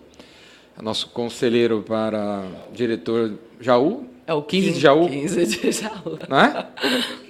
[0.77, 4.05] é o nosso conselheiro para diretor Jaú?
[4.27, 5.09] É o 15, 15 de Jaú.
[5.09, 6.19] 15 de Jaú.
[6.29, 6.67] Não é?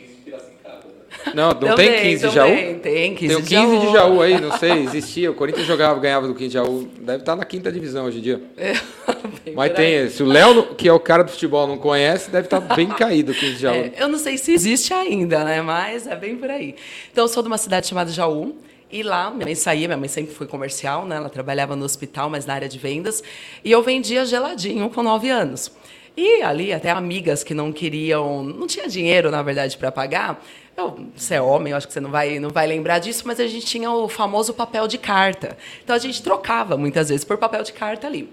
[1.34, 2.50] Não, não também, tem 15 de Jaú?
[2.82, 3.80] Tem 15 tem o 15 de Jaú.
[3.80, 5.32] de Jaú aí, não sei, existia.
[5.32, 6.88] O Corinthians jogava, ganhava do 15 de Jaú.
[7.00, 8.42] Deve estar na quinta divisão hoje em dia.
[9.46, 12.46] É, Mas tem, se o Léo, que é o cara do futebol, não conhece, deve
[12.46, 13.76] estar bem caído o 15 de Jaú.
[13.76, 15.62] É, eu não sei se existe ainda, né?
[15.62, 16.76] Mas é bem por aí.
[17.12, 18.56] Então, eu sou de uma cidade chamada Jaú.
[18.92, 21.15] E lá, minha mãe saía, minha mãe sempre foi comercial, né?
[21.15, 23.24] Ela trabalhava no hospital, mas na área de vendas.
[23.63, 25.72] E eu vendia geladinho com 9 anos.
[26.18, 30.44] E ali, até amigas que não queriam, não tinha dinheiro, na verdade, para pagar,
[30.80, 33.39] eu, você é homem, eu acho que você não vai, não vai lembrar disso, mas
[33.39, 35.58] a gente tinha o famoso papel de carta.
[35.84, 38.30] Então a gente trocava muitas vezes por papel de carta ali.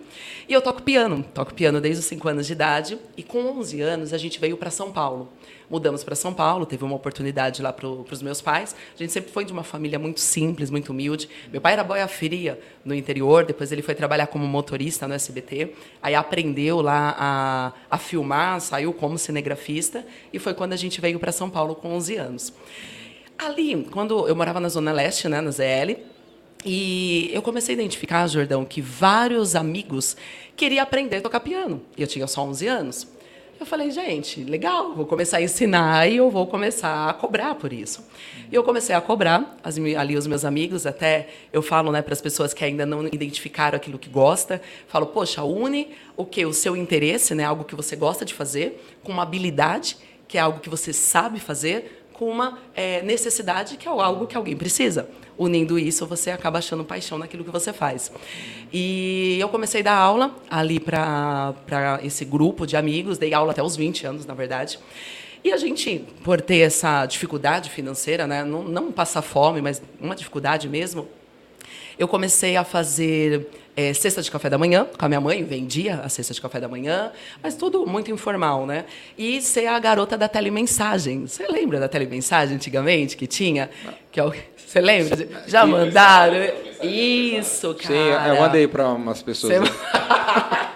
[0.49, 2.99] E eu toco piano, toco piano desde os 5 anos de idade.
[3.17, 5.29] E com 11 anos a gente veio para São Paulo
[5.71, 8.75] mudamos para São Paulo, teve uma oportunidade lá para os meus pais.
[8.95, 11.29] A gente sempre foi de uma família muito simples, muito humilde.
[11.53, 15.73] Meu pai era boia fria no interior, depois ele foi trabalhar como motorista no SBT,
[16.03, 21.19] aí aprendeu lá a, a filmar, saiu como cinegrafista, e foi quando a gente veio
[21.19, 22.53] para São Paulo com 11 anos.
[23.39, 26.01] Ali, quando eu morava na Zona Leste, né, na ZL,
[26.65, 30.17] e eu comecei a identificar, Jordão, que vários amigos
[30.57, 31.83] queriam aprender a tocar piano.
[31.97, 33.16] E eu tinha só 11 anos.
[33.59, 37.73] Eu falei, gente, legal, vou começar a ensinar e eu vou começar a cobrar por
[37.73, 38.07] isso.
[38.53, 42.13] E eu comecei a cobrar, as, ali os meus amigos, até eu falo né, para
[42.13, 46.45] as pessoas que ainda não identificaram aquilo que gosta, falo, poxa, une o que?
[46.45, 49.97] O seu interesse, né, algo que você gosta de fazer, com uma habilidade,
[50.29, 54.37] que é algo que você sabe fazer, com uma é, necessidade, que é algo que
[54.37, 58.11] alguém precisa unindo isso, você acaba achando paixão naquilo que você faz.
[58.73, 61.55] E eu comecei a dar aula ali para
[62.03, 64.79] esse grupo de amigos, dei aula até os 20 anos, na verdade.
[65.45, 70.17] E a gente, por ter essa dificuldade financeira, né, não, não passar fome, mas uma
[70.17, 71.09] dificuldade mesmo,
[71.99, 75.97] eu comecei a fazer é, cesta de café da manhã com a minha mãe, vendia
[75.97, 78.87] a cesta de café da manhã, mas tudo muito informal, né?
[79.17, 81.27] E ser a garota da telemensagem.
[81.27, 83.71] Você lembra da telemensagem antigamente que tinha?
[84.11, 84.25] Que é
[84.77, 85.29] você lembra?
[85.47, 86.37] Já mandaram?
[86.83, 87.95] Isso, cara.
[87.95, 89.57] Sim, eu mandei para umas pessoas.
[89.59, 89.73] Você...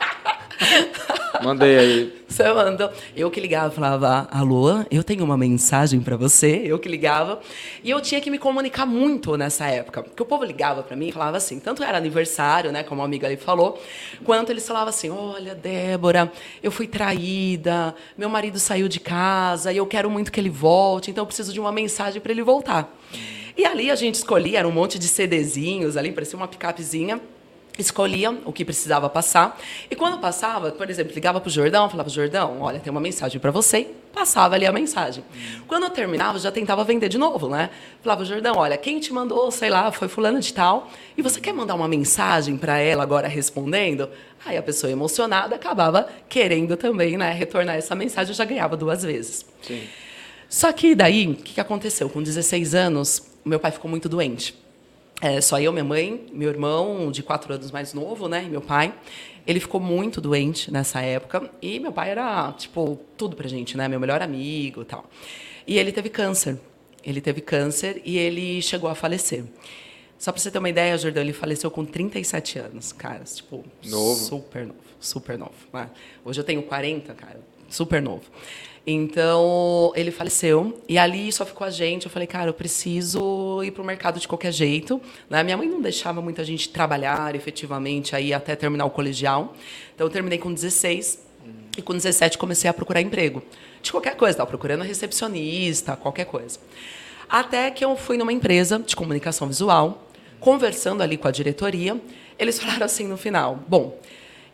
[1.43, 2.25] Mandei aí.
[2.29, 2.91] Você mandou.
[3.17, 6.63] Eu que ligava, falava, alô, eu tenho uma mensagem para você.
[6.65, 7.41] Eu que ligava.
[7.83, 10.03] E eu tinha que me comunicar muito nessa época.
[10.03, 13.07] Porque o povo ligava para mim e falava assim, tanto era aniversário, né, como a
[13.07, 13.81] amiga ali falou,
[14.23, 16.31] quanto eles falavam assim, olha, Débora,
[16.63, 21.11] eu fui traída, meu marido saiu de casa e eu quero muito que ele volte,
[21.11, 22.95] então eu preciso de uma mensagem para ele voltar.
[23.57, 27.21] E ali a gente escolhia, era um monte de CDzinhos ali, parecia uma picapezinha
[27.81, 29.59] escolhia o que precisava passar.
[29.91, 33.41] E quando passava, por exemplo, ligava para o Jordão, falava, Jordão, olha, tem uma mensagem
[33.41, 35.25] para você, passava ali a mensagem.
[35.67, 37.71] Quando eu terminava, já tentava vender de novo, né?
[38.03, 41.53] Falava, Jordão, olha, quem te mandou, sei lá, foi fulano de tal, e você quer
[41.53, 44.09] mandar uma mensagem para ela agora respondendo?
[44.45, 49.03] Aí a pessoa emocionada acabava querendo também, né, retornar essa mensagem, eu já ganhava duas
[49.03, 49.45] vezes.
[49.63, 49.83] Sim.
[50.49, 52.11] Só que daí, o que aconteceu?
[52.11, 54.55] Com 16 anos, meu pai ficou muito doente.
[55.21, 58.45] É, só eu, minha mãe, meu irmão, de quatro anos mais novo, né?
[58.45, 58.95] E meu pai.
[59.47, 61.51] Ele ficou muito doente nessa época.
[61.61, 63.87] E meu pai era, tipo, tudo pra gente, né?
[63.87, 65.05] Meu melhor amigo e tal.
[65.67, 66.59] E ele teve câncer.
[67.05, 69.45] Ele teve câncer e ele chegou a falecer.
[70.19, 73.25] Só para você ter uma ideia, Jordão, ele faleceu com 37 anos, cara.
[73.25, 74.21] Tipo, novo.
[74.21, 74.81] super novo.
[74.99, 75.55] Super novo.
[75.73, 75.89] Né?
[76.25, 77.41] Hoje eu tenho 40, cara.
[77.71, 78.25] Super novo.
[78.87, 80.81] Então, ele faleceu.
[80.89, 82.07] E ali só ficou a gente.
[82.07, 85.01] Eu falei, cara, eu preciso ir para o mercado de qualquer jeito.
[85.29, 85.43] Né?
[85.43, 89.55] Minha mãe não deixava muita gente trabalhar efetivamente aí até terminar o colegial.
[89.95, 91.31] Então, eu terminei com 16.
[91.79, 93.43] E com 17 comecei a procurar emprego.
[93.83, 96.59] De qualquer coisa, estava procurando recepcionista, qualquer coisa.
[97.29, 100.09] Até que eu fui numa empresa de comunicação visual,
[100.41, 102.01] conversando ali com a diretoria.
[102.39, 103.99] Eles falaram assim no final: bom,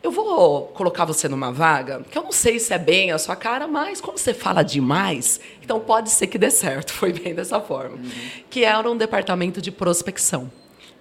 [0.02, 3.34] eu vou colocar você numa vaga, que eu não sei se é bem a sua
[3.34, 6.92] cara, mas como você fala demais, então pode ser que dê certo.
[6.94, 7.96] Foi bem dessa forma.
[7.96, 8.10] Uhum.
[8.48, 10.50] Que era um departamento de prospecção.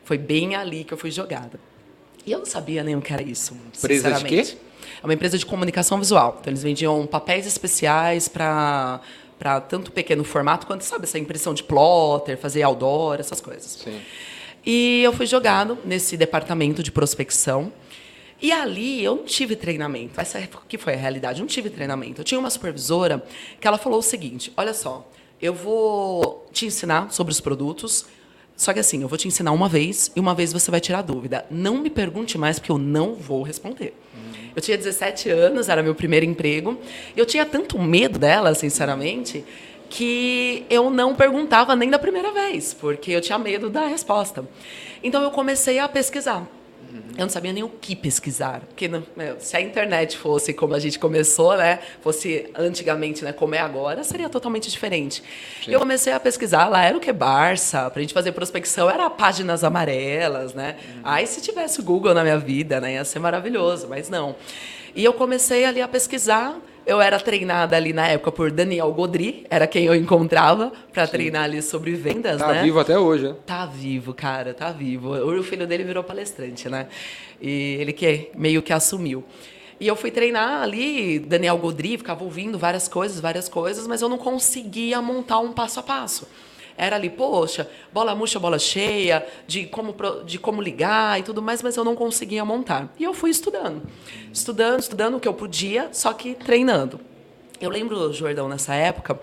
[0.03, 1.59] Foi bem ali que eu fui jogada.
[2.25, 4.57] E eu não sabia nem o que era isso, empresa de quê?
[5.01, 6.37] É uma empresa de comunicação visual.
[6.39, 8.99] Então, eles vendiam papéis especiais para
[9.37, 13.79] para tanto pequeno formato quanto, sabe, essa impressão de plotter, fazer outdoor, essas coisas.
[13.83, 13.99] Sim.
[14.65, 17.71] E eu fui jogado nesse departamento de prospecção.
[18.45, 20.21] E ali eu não tive treinamento.
[20.21, 21.39] Essa que foi a realidade.
[21.39, 22.21] Eu não tive treinamento.
[22.21, 23.25] Eu tinha uma supervisora
[23.59, 25.09] que ela falou o seguinte: olha só,
[25.41, 28.05] eu vou te ensinar sobre os produtos.
[28.55, 31.01] Só que assim, eu vou te ensinar uma vez e uma vez você vai tirar
[31.01, 31.43] dúvida.
[31.49, 33.97] Não me pergunte mais, porque eu não vou responder.
[34.55, 36.79] Eu tinha 17 anos, era meu primeiro emprego.
[37.15, 39.43] E eu tinha tanto medo dela, sinceramente,
[39.89, 44.47] que eu não perguntava nem da primeira vez, porque eu tinha medo da resposta.
[45.03, 46.47] Então eu comecei a pesquisar.
[47.17, 48.61] Eu não sabia nem o que pesquisar.
[48.61, 51.79] Porque meu, se a internet fosse como a gente começou, né?
[52.01, 53.31] Fosse antigamente, né?
[53.31, 55.23] Como é agora, seria totalmente diferente.
[55.63, 55.71] Sim.
[55.71, 59.63] Eu comecei a pesquisar, lá era o que Barça, pra gente fazer prospecção, era páginas
[59.63, 60.75] amarelas, né?
[60.95, 61.01] Uhum.
[61.03, 62.93] Aí se tivesse o Google na minha vida, né?
[62.93, 64.35] Ia ser maravilhoso, mas não.
[64.95, 69.45] E eu comecei ali a pesquisar eu era treinada ali na época por Daniel Godri,
[69.49, 72.53] era quem eu encontrava para treinar ali sobre vendas, tá né?
[72.55, 73.35] Tá vivo até hoje, né?
[73.45, 75.11] Tá vivo, cara, tá vivo.
[75.11, 76.87] O filho dele virou palestrante, né?
[77.41, 79.23] E ele que meio que assumiu.
[79.79, 84.07] E eu fui treinar ali, Daniel Godri, ficava ouvindo várias coisas, várias coisas, mas eu
[84.07, 86.27] não conseguia montar um passo a passo.
[86.77, 91.61] Era ali, poxa, bola murcha, bola cheia, de como, de como ligar e tudo mais,
[91.63, 92.93] mas eu não conseguia montar.
[92.99, 93.83] E eu fui estudando.
[94.31, 96.99] Estudando, estudando o que eu podia, só que treinando.
[97.61, 99.17] Eu lembro, Jordão, nessa época,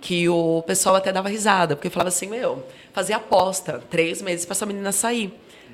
[0.00, 4.52] que o pessoal até dava risada, porque falava assim, meu, fazia aposta, três meses para
[4.52, 5.32] essa menina sair.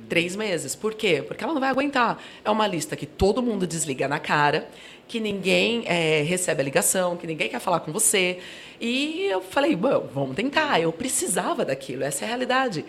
[0.09, 0.75] Três meses.
[0.75, 1.23] Por quê?
[1.27, 2.21] Porque ela não vai aguentar.
[2.45, 4.69] É uma lista que todo mundo desliga na cara,
[5.11, 8.38] que ninguém é, recebe a ligação, que ninguém quer falar com você.
[8.81, 10.81] E eu falei, bom, vamos tentar.
[10.81, 12.85] Eu precisava daquilo, essa é a realidade.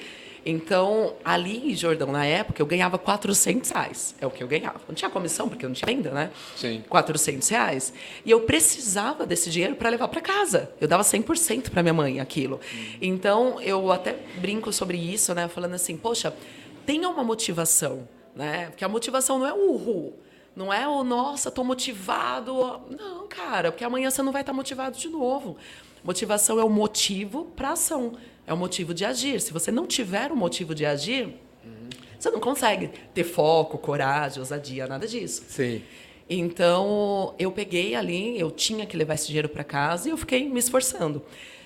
[0.45, 4.15] Então, ali, Jordão, na época, eu ganhava 400 reais.
[4.21, 4.79] É o que eu ganhava.
[4.87, 6.29] Não tinha comissão, porque eu não tinha venda, né?
[6.55, 6.83] Sim.
[6.87, 7.91] 400 reais.
[8.23, 10.71] E eu precisava desse dinheiro para levar para casa.
[10.79, 12.59] Eu dava 100% para minha mãe aquilo.
[13.01, 15.47] Então, eu até brinco sobre isso, né?
[15.47, 16.31] Falando assim, poxa,
[16.85, 18.67] tenha uma motivação, né?
[18.67, 20.13] Porque a motivação não é o uhul.
[20.55, 22.81] Não é o, nossa, estou motivado.
[22.89, 25.57] Não, cara, porque amanhã você não vai estar motivado de novo.
[26.03, 28.13] Motivação é o motivo para ação,
[28.45, 29.39] é o motivo de agir.
[29.39, 31.27] Se você não tiver o motivo de agir,
[31.63, 31.89] uhum.
[32.19, 35.43] você não consegue ter foco, coragem, ousadia, nada disso.
[35.47, 35.81] Sim.
[36.29, 40.49] Então, eu peguei ali, eu tinha que levar esse dinheiro para casa e eu fiquei
[40.49, 41.21] me esforçando.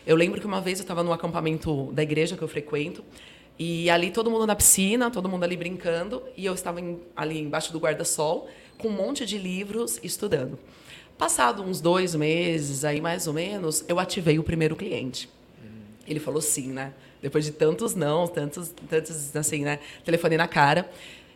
[0.05, 3.03] Eu lembro que uma vez eu estava no acampamento da igreja que eu frequento,
[3.57, 7.39] e ali todo mundo na piscina, todo mundo ali brincando, e eu estava em, ali
[7.39, 10.57] embaixo do guarda-sol, com um monte de livros, estudando.
[11.17, 15.29] Passado uns dois meses, aí mais ou menos, eu ativei o primeiro cliente.
[16.07, 16.93] Ele falou sim, né?
[17.21, 19.79] Depois de tantos não, tantos, tantos assim, né?
[20.03, 20.89] Telefone na cara.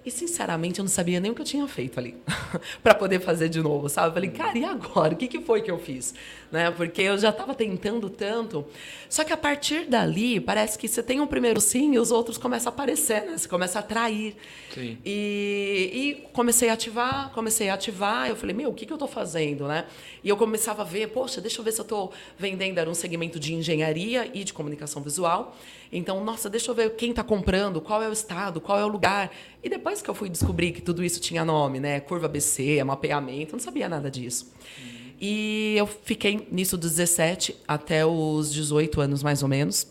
[0.09, 2.15] E, sinceramente, eu não sabia nem o que eu tinha feito ali
[2.81, 4.07] para poder fazer de novo, sabe?
[4.07, 5.13] Eu falei, cara, e agora?
[5.13, 6.15] O que, que foi que eu fiz?
[6.51, 6.71] Né?
[6.71, 8.65] Porque eu já estava tentando tanto.
[9.07, 12.39] Só que a partir dali, parece que você tem um primeiro sim e os outros
[12.39, 13.37] começam a aparecer, né?
[13.37, 14.35] Você começa a atrair.
[14.73, 14.97] Sim.
[15.05, 18.27] E, e comecei a ativar, comecei a ativar.
[18.27, 19.85] Eu falei, meu, o que, que eu estou fazendo, né?
[20.23, 22.79] E eu começava a ver, poxa, deixa eu ver se eu estou vendendo.
[22.79, 25.55] Era um segmento de engenharia e de comunicação visual.
[25.91, 28.87] Então, nossa, deixa eu ver quem está comprando, qual é o estado, qual é o
[28.87, 29.31] lugar.
[29.63, 31.99] E depois que eu fui descobrir que tudo isso tinha nome, né?
[31.99, 34.51] Curva BC, mapeamento, não sabia nada disso.
[34.77, 35.13] Uhum.
[35.19, 39.87] E eu fiquei nisso dos 17 até os 18 anos, mais ou menos.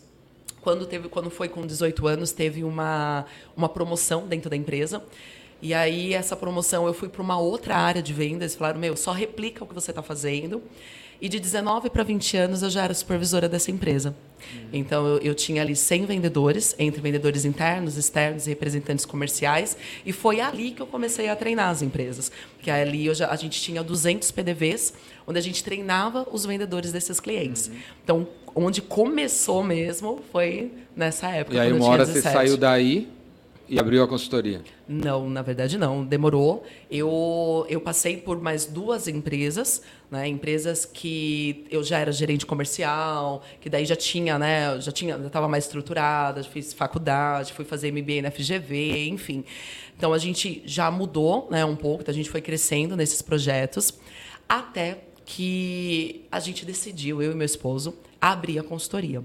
[0.61, 5.03] Quando, teve, quando foi com 18 anos, teve uma, uma promoção dentro da empresa.
[5.61, 8.55] E aí, essa promoção, eu fui para uma outra área de vendas.
[8.55, 10.61] Falaram, meu, só replica o que você está fazendo.
[11.21, 14.15] E de 19 para 20 anos eu já era supervisora dessa empresa.
[14.71, 19.75] Então eu, eu, tinha ali 100 vendedores, entre vendedores internos, externos e representantes comerciais.
[20.05, 22.31] E foi ali que eu comecei a treinar as empresas.
[22.55, 24.93] Porque ali já, a gente tinha 200 PDVs,
[25.27, 27.67] onde a gente treinava os vendedores desses clientes.
[27.67, 27.75] Uhum.
[28.03, 31.57] Então, onde começou mesmo foi nessa época.
[31.57, 33.18] E aí, uma hora você saiu daí
[33.69, 34.61] e abriu a consultoria?
[34.87, 36.03] Não, na verdade não.
[36.03, 36.63] Demorou.
[36.89, 40.27] Eu, eu passei por mais duas empresas, né?
[40.27, 44.81] Empresas que eu já era gerente comercial, que daí já tinha, né?
[44.81, 49.45] Já tinha, já estava mais estruturada, fiz faculdade, fui fazer MBA na FGV, enfim.
[49.95, 51.63] Então a gente já mudou, né?
[51.63, 52.01] Um pouco.
[52.01, 53.93] Então, a gente foi crescendo nesses projetos
[54.47, 59.23] até que a gente decidiu, eu e meu esposo, abrir a consultoria.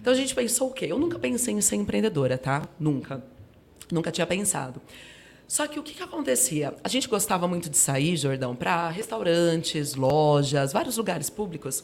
[0.00, 0.86] Então a gente pensou o quê?
[0.88, 2.68] Eu nunca pensei em ser empreendedora, tá?
[2.78, 3.22] Nunca.
[3.90, 4.80] Nunca tinha pensado.
[5.46, 6.74] Só que o que, que acontecia?
[6.84, 11.82] A gente gostava muito de sair, Jordão, para restaurantes, lojas, vários lugares públicos.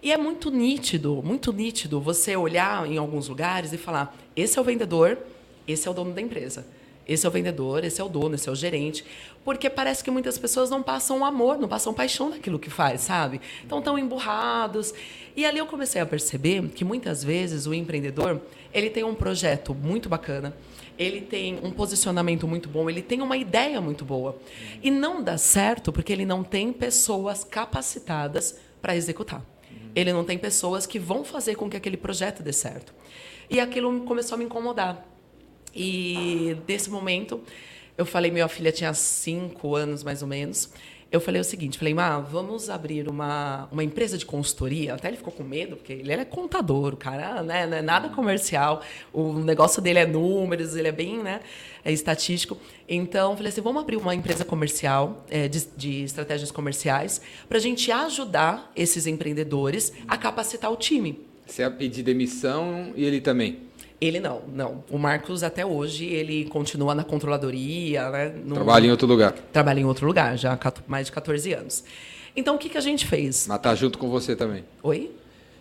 [0.00, 4.60] E é muito nítido, muito nítido você olhar em alguns lugares e falar: esse é
[4.60, 5.18] o vendedor,
[5.66, 6.64] esse é o dono da empresa.
[7.08, 9.02] Esse é o vendedor, esse é o dono, esse é o gerente.
[9.42, 13.40] Porque parece que muitas pessoas não passam amor, não passam paixão naquilo que faz, sabe?
[13.64, 14.92] Então estão emburrados.
[15.34, 18.42] E ali eu comecei a perceber que muitas vezes o empreendedor,
[18.74, 20.54] ele tem um projeto muito bacana,
[20.98, 24.36] ele tem um posicionamento muito bom, ele tem uma ideia muito boa.
[24.82, 29.42] E não dá certo porque ele não tem pessoas capacitadas para executar.
[29.94, 32.92] Ele não tem pessoas que vão fazer com que aquele projeto dê certo.
[33.48, 35.06] E aquilo começou a me incomodar.
[35.74, 37.40] E desse momento,
[37.96, 40.70] eu falei, minha filha tinha cinco anos mais ou menos
[41.10, 44.94] eu falei o seguinte, falei, Má, vamos abrir uma, uma empresa de consultoria.
[44.94, 48.10] Até ele ficou com medo, porque ele é contador, o cara né, não é nada
[48.10, 51.40] comercial, o negócio dele é números, ele é bem né,
[51.82, 52.58] é estatístico.
[52.86, 57.60] Então, falei assim, vamos abrir uma empresa comercial, é, de, de estratégias comerciais, para a
[57.60, 61.26] gente ajudar esses empreendedores a capacitar o time.
[61.46, 63.67] Você ia pedir demissão e ele também?
[64.00, 64.84] Ele não, não.
[64.90, 68.08] O Marcos, até hoje, ele continua na controladoria.
[68.10, 68.34] Né?
[68.54, 69.32] Trabalha em outro lugar.
[69.52, 71.84] Trabalha em outro lugar, já há mais de 14 anos.
[72.36, 73.46] Então, o que, que a gente fez?
[73.48, 74.64] Mas tá junto com você também.
[74.82, 75.10] Oi?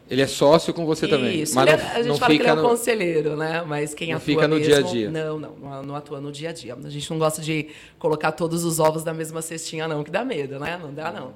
[0.09, 1.39] Ele é sócio com você Isso, também.
[1.39, 2.69] Mas não, é, a gente fala que ele é um no...
[2.69, 3.63] conselheiro, né?
[3.67, 5.11] Mas quem não atua fica no mesmo, dia a dia.
[5.11, 6.77] Não, não, não atua no dia a dia.
[6.81, 7.67] A gente não gosta de
[7.99, 10.79] colocar todos os ovos na mesma cestinha, não, que dá medo, né?
[10.81, 11.33] Não dá, não.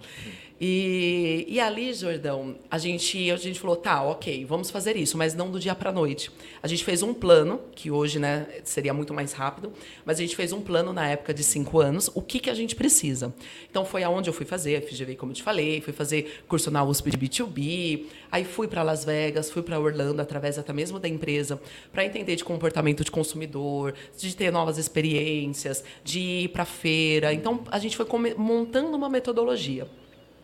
[0.64, 5.34] E, e ali, Jordão, a gente, a gente falou, tá, ok, vamos fazer isso, mas
[5.34, 6.30] não do dia para a noite.
[6.62, 9.74] A gente fez um plano, que hoje né, seria muito mais rápido,
[10.05, 12.53] mas a gente fez um plano na época de cinco anos, o que, que a
[12.53, 13.34] gente precisa.
[13.72, 16.70] Então, foi aonde eu fui fazer, a FGV, como eu te falei, fui fazer curso
[16.70, 20.99] na USP de B2B, aí fui para Las Vegas, fui para Orlando, através até mesmo
[20.99, 21.59] da empresa,
[21.91, 27.34] para entender de comportamento de consumidor, de ter novas experiências, de ir para feira.
[27.34, 28.05] Então, a gente foi
[28.38, 29.88] montando uma metodologia.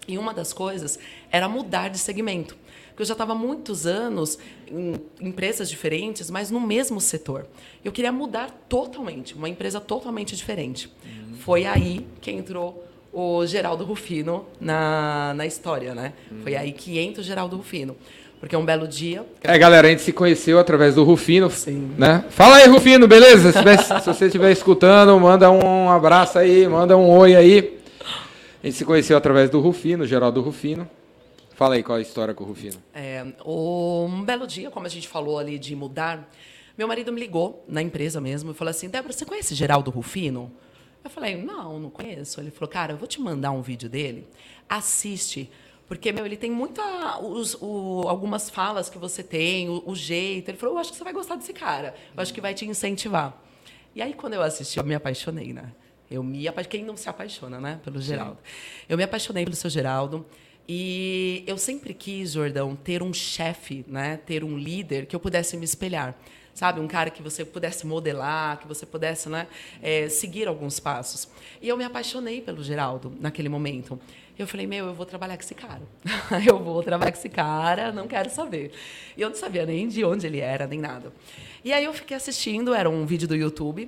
[0.08, 0.98] E uma das coisas
[1.32, 2.56] era mudar de segmento.
[2.90, 7.46] Porque eu já estava muitos anos em empresas diferentes, mas no mesmo setor.
[7.86, 10.92] Eu queria mudar totalmente, uma empresa totalmente diferente.
[11.06, 11.36] Uhum.
[11.38, 12.84] Foi aí que entrou
[13.14, 16.14] o Geraldo Rufino na, na história, né?
[16.32, 16.42] Uhum.
[16.42, 17.96] Foi aí que entra o Geraldo Rufino.
[18.40, 19.26] Porque é um belo dia.
[19.44, 21.50] É, galera, a gente se conheceu através do Rufino.
[21.50, 21.92] Sim.
[21.98, 22.24] Né?
[22.30, 23.52] Fala aí, Rufino, beleza?
[23.52, 27.77] Se, tiver, se você estiver escutando, manda um abraço aí, manda um oi aí.
[28.62, 30.90] A gente se conheceu através do Rufino, Geraldo Rufino.
[31.56, 32.78] Fala aí qual é a história com o Rufino.
[32.94, 36.32] É, um belo dia, como a gente falou ali de mudar,
[36.78, 40.52] meu marido me ligou na empresa mesmo e falou assim: Débora, você conhece Geraldo Rufino?
[41.04, 42.40] Eu falei: Não, não conheço.
[42.40, 44.28] Ele falou: Cara, eu vou te mandar um vídeo dele,
[44.68, 45.50] assiste
[45.88, 46.84] porque, meu, ele tem muita.
[47.20, 50.50] Os, o, algumas falas que você tem, o, o, jeito.
[50.50, 51.96] Ele falou: Eu acho que você vai gostar desse cara.
[52.16, 53.42] Eu acho que vai te incentivar.
[53.96, 55.72] E aí, quando eu assisti, eu me apaixonei, né?
[56.10, 56.80] Eu me apaixonei.
[56.80, 57.80] Quem não se apaixona, né?
[57.84, 58.38] Pelo Geraldo.
[58.44, 58.86] Sim.
[58.90, 60.26] Eu me apaixonei pelo seu Geraldo.
[60.68, 64.18] E eu sempre quis, Jordão, ter um chefe, né?
[64.18, 66.16] Ter um líder que eu pudesse me espelhar
[66.58, 66.80] sabe?
[66.80, 69.46] Um cara que você pudesse modelar, que você pudesse né,
[69.80, 71.30] é, seguir alguns passos.
[71.62, 74.00] E eu me apaixonei pelo Geraldo naquele momento.
[74.40, 75.84] Eu falei, meu, eu vou trabalhar com esse cara.
[76.48, 78.72] eu vou trabalhar com esse cara, não quero saber.
[79.16, 81.14] E eu não sabia nem de onde ele era, nem nada.
[81.64, 83.88] E aí eu fiquei assistindo, era um vídeo do YouTube.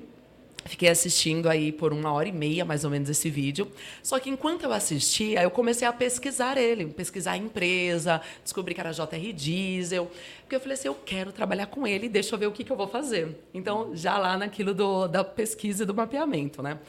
[0.65, 3.71] Fiquei assistindo aí por uma hora e meia, mais ou menos, esse vídeo.
[4.03, 8.81] Só que enquanto eu assistia, eu comecei a pesquisar ele, pesquisar a empresa, descobri que
[8.81, 10.11] era JR Diesel.
[10.41, 12.71] Porque eu falei assim, eu quero trabalhar com ele, deixa eu ver o que, que
[12.71, 13.39] eu vou fazer.
[13.53, 16.79] Então, já lá naquilo do, da pesquisa e do mapeamento, né?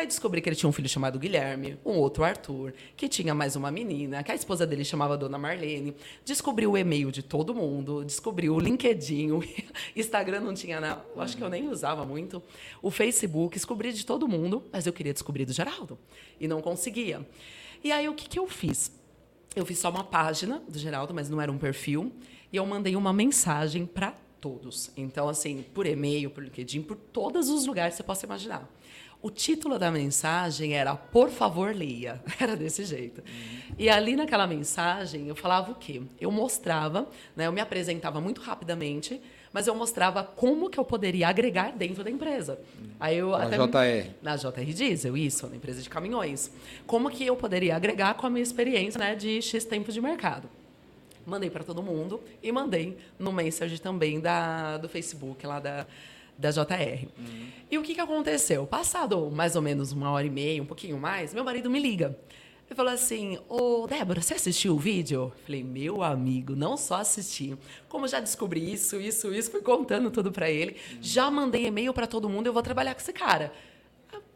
[0.00, 3.54] Aí descobri que ele tinha um filho chamado Guilherme, um outro Arthur, que tinha mais
[3.54, 5.94] uma menina, que a esposa dele chamava Dona Marlene.
[6.24, 9.44] Descobri o e-mail de todo mundo, descobri o LinkedIn, o
[9.94, 12.42] Instagram não tinha nada, acho que eu nem usava muito,
[12.80, 15.98] o Facebook, descobri de todo mundo, mas eu queria descobrir do Geraldo
[16.40, 17.20] e não conseguia.
[17.84, 18.90] E aí o que, que eu fiz?
[19.54, 22.10] Eu fiz só uma página do Geraldo, mas não era um perfil,
[22.50, 24.90] e eu mandei uma mensagem para todos.
[24.96, 28.66] Então, assim, por e-mail, por LinkedIn, por todos os lugares que você possa imaginar.
[29.22, 32.22] O título da mensagem era Por favor, leia.
[32.40, 33.20] Era desse jeito.
[33.20, 33.74] Uhum.
[33.78, 36.00] E ali naquela mensagem eu falava o quê?
[36.18, 37.06] Eu mostrava,
[37.36, 39.20] né, eu me apresentava muito rapidamente,
[39.52, 42.58] mas eu mostrava como que eu poderia agregar dentro da empresa.
[42.98, 44.10] Aí eu na até JR.
[44.22, 46.50] Na JR Diesel, isso, na empresa de caminhões.
[46.86, 50.48] Como que eu poderia agregar com a minha experiência né, de X tempo de mercado.
[51.26, 55.86] Mandei para todo mundo e mandei no Messenger também da, do Facebook, lá da,
[56.40, 57.06] da JR.
[57.18, 57.50] Uhum.
[57.70, 58.66] E o que, que aconteceu?
[58.66, 62.18] Passado mais ou menos uma hora e meia, um pouquinho mais, meu marido me liga.
[62.66, 65.32] Ele falou assim: Ô, Débora, você assistiu o vídeo?
[65.36, 67.56] Eu falei: Meu amigo, não só assisti,
[67.88, 70.98] como já descobri isso, isso, isso, fui contando tudo para ele, uhum.
[71.00, 73.52] já mandei e-mail para todo mundo, eu vou trabalhar com esse cara.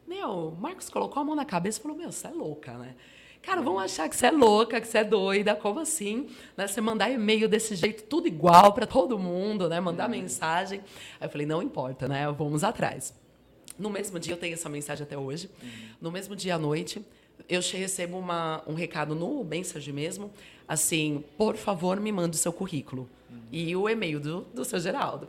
[0.06, 2.94] Meu, Marcos colocou a mão na cabeça e falou: Meu, você é louca, né?
[3.44, 6.28] Cara, vão achar que você é louca, que você é doida, como assim?
[6.56, 6.66] Né?
[6.66, 9.80] Você mandar e-mail desse jeito, tudo igual para todo mundo, né?
[9.80, 10.12] Mandar uhum.
[10.12, 10.80] mensagem.
[11.20, 12.30] Aí eu falei, não importa, né?
[12.32, 13.12] Vamos atrás.
[13.78, 15.50] No mesmo dia, eu tenho essa mensagem até hoje.
[15.62, 15.68] Uhum.
[16.00, 17.04] No mesmo dia à noite,
[17.48, 20.30] eu recebo uma, um recado no Messenger mesmo,
[20.66, 23.08] assim, por favor, me mande o seu currículo.
[23.30, 23.38] Uhum.
[23.52, 25.28] E o e-mail do, do seu Geraldo.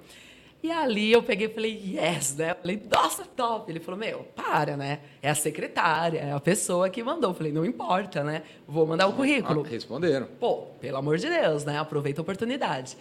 [0.65, 2.49] E ali eu peguei e falei, yes, né?
[2.49, 3.71] Eu falei, nossa, top.
[3.71, 4.99] Ele falou, meu, para, né?
[5.21, 7.29] É a secretária, é a pessoa que mandou.
[7.29, 8.41] Eu falei, não importa, né?
[8.67, 9.63] Vou mandar o currículo.
[9.63, 10.27] Ah, responderam.
[10.39, 11.77] Pô, pelo amor de Deus, né?
[11.77, 12.97] Aproveita a oportunidade.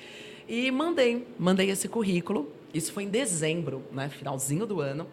[0.46, 2.52] E mandei, mandei esse currículo.
[2.74, 4.10] Isso foi em dezembro, né?
[4.10, 5.06] Finalzinho do ano.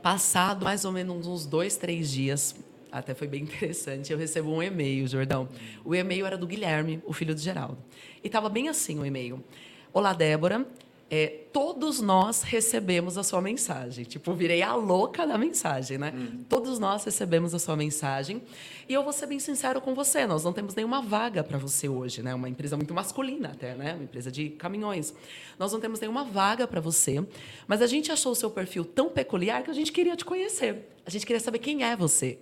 [0.00, 2.54] Passado mais ou menos uns dois, três dias,
[2.92, 5.48] até foi bem interessante, eu recebo um e-mail, Jordão.
[5.84, 7.78] O e-mail era do Guilherme, o filho do Geraldo.
[8.22, 9.42] E estava bem assim o e-mail.
[9.92, 10.64] Olá, Débora
[11.10, 14.04] é, todos nós recebemos a sua mensagem.
[14.04, 16.12] Tipo, virei a louca da mensagem, né?
[16.14, 16.44] Uhum.
[16.48, 18.40] Todos nós recebemos a sua mensagem.
[18.88, 21.88] E eu vou ser bem sincero com você, nós não temos nenhuma vaga para você
[21.88, 22.32] hoje, né?
[22.32, 23.94] Uma empresa muito masculina até, né?
[23.94, 25.12] Uma empresa de caminhões.
[25.58, 27.24] Nós não temos nenhuma vaga para você,
[27.66, 30.88] mas a gente achou o seu perfil tão peculiar que a gente queria te conhecer.
[31.04, 32.38] A gente queria saber quem é você.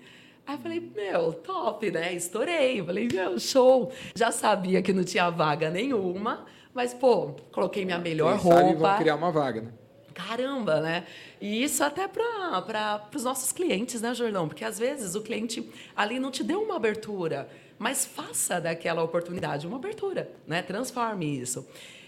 [0.47, 2.15] Aí eu falei, meu, top, né?
[2.15, 2.83] Estourei.
[2.83, 3.93] Falei, meu, show.
[4.15, 6.47] Já sabia que não tinha vaga nenhuma,
[6.79, 8.81] mas, pô, coloquei minha melhor Quem roupa.
[8.83, 9.73] Sabe, criar uma vaga, né?
[10.15, 11.07] Caramba, né?
[11.41, 14.47] E isso até para os nossos clientes, né, Jordão?
[14.47, 17.49] Porque às vezes o cliente ali não te deu uma abertura,
[17.81, 20.63] mas faça daquela oportunidade uma abertura, né?
[20.63, 21.67] Transforme isso.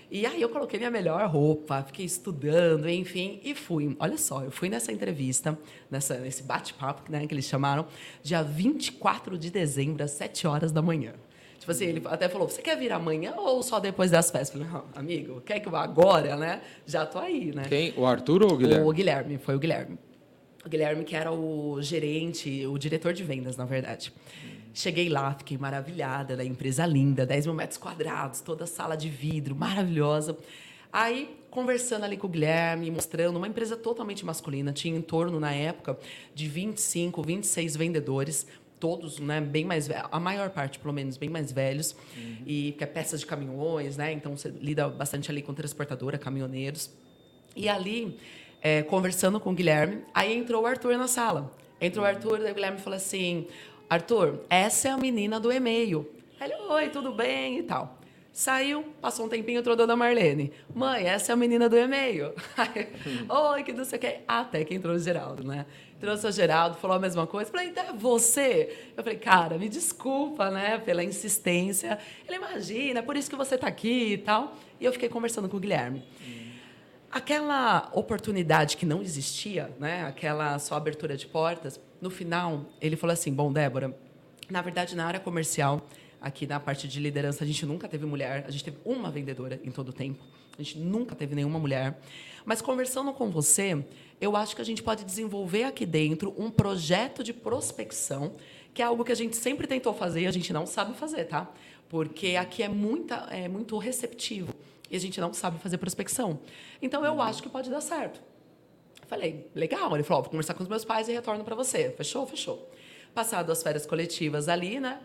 [0.09, 3.97] E aí eu coloquei minha melhor roupa, fiquei estudando, enfim, e fui.
[3.99, 5.59] Olha só, eu fui nessa entrevista,
[5.91, 7.89] nessa, nesse bate-papo né, que eles chamaram,
[8.23, 11.15] dia 24 de dezembro, às 7 horas da manhã.
[11.61, 14.59] Tipo assim, ele até falou: você quer vir amanhã ou só depois das festas?
[14.59, 16.63] Eu falei, amigo, quer que eu vá agora, né?
[16.87, 17.65] Já tô aí, né?
[17.69, 17.93] Quem?
[17.97, 18.85] O Arthur ou o Guilherme?
[18.89, 19.99] O Guilherme, foi o Guilherme.
[20.65, 24.11] O Guilherme, que era o gerente, o diretor de vendas, na verdade.
[24.73, 29.55] Cheguei lá, fiquei maravilhada, da empresa linda, 10 mil metros quadrados, toda sala de vidro,
[29.55, 30.39] maravilhosa.
[30.93, 35.53] Aí, conversando ali com o Guilherme, mostrando uma empresa totalmente masculina, tinha em torno, na
[35.53, 35.99] época,
[36.35, 38.47] de 25, 26 vendedores,
[38.81, 42.37] todos né, bem mais velhos, a maior parte, pelo menos, bem mais velhos, uhum.
[42.47, 44.11] e que é peças de caminhões, né?
[44.13, 46.91] Então, você lida bastante ali com transportadora, caminhoneiros.
[47.55, 48.19] E ali,
[48.63, 51.55] é, conversando com o Guilherme, aí entrou o Arthur na sala.
[51.81, 53.47] Entrou o Arthur, daí o Guilherme falou assim,
[53.89, 56.09] Arthur, essa é a menina do e-mail.
[56.41, 58.00] Ele, oi, tudo bem e tal.
[58.33, 60.53] Saiu, passou um tempinho, entrou a dona Marlene.
[60.73, 62.33] Mãe, essa é a menina do e-mail.
[63.29, 64.21] Oi, que não sei o que.
[64.27, 65.67] Até que entrou o Geraldo, né?
[65.99, 67.51] Trouxe o Geraldo, falou a mesma coisa.
[67.51, 68.93] Falei, então é você?
[68.97, 71.99] Eu falei, cara, me desculpa, né, pela insistência.
[72.27, 74.57] Ele, imagina, por isso que você está aqui e tal.
[74.81, 76.05] E eu fiquei conversando com o Guilherme.
[77.11, 80.07] Aquela oportunidade que não existia, né?
[80.07, 83.93] Aquela só abertura de portas, no final, ele falou assim: Bom, Débora,
[84.49, 85.85] na verdade, na área comercial,
[86.21, 89.61] aqui na parte de liderança, a gente nunca teve mulher, a gente teve uma vendedora
[89.65, 90.23] em todo o tempo,
[90.59, 91.99] a gente nunca teve nenhuma mulher.
[92.45, 93.85] Mas conversando com você,
[94.21, 98.35] eu acho que a gente pode desenvolver aqui dentro um projeto de prospecção,
[98.75, 101.25] que é algo que a gente sempre tentou fazer e a gente não sabe fazer,
[101.25, 101.51] tá?
[101.89, 104.55] Porque aqui é, muita, é muito receptivo
[104.91, 106.41] e a gente não sabe fazer prospecção.
[106.81, 108.21] Então eu acho que pode dar certo.
[109.07, 109.93] Falei, legal.
[109.95, 111.91] Ele falou: vou conversar com os meus pais e retorno para você.
[111.91, 112.27] Fechou?
[112.27, 112.71] Fechou.
[113.13, 115.01] Passado as férias coletivas ali, né?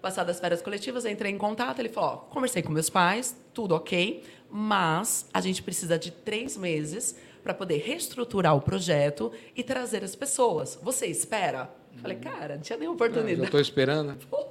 [0.00, 1.78] Passadas as férias coletivas, entrei em contato.
[1.78, 6.56] Ele falou: ó, conversei com meus pais, tudo ok, mas a gente precisa de três
[6.56, 10.78] meses para poder reestruturar o projeto e trazer as pessoas.
[10.82, 11.70] Você espera?
[12.00, 13.36] Falei, cara, não tinha nenhuma oportunidade.
[13.36, 14.16] Não, já estou esperando.
[14.30, 14.46] Pô,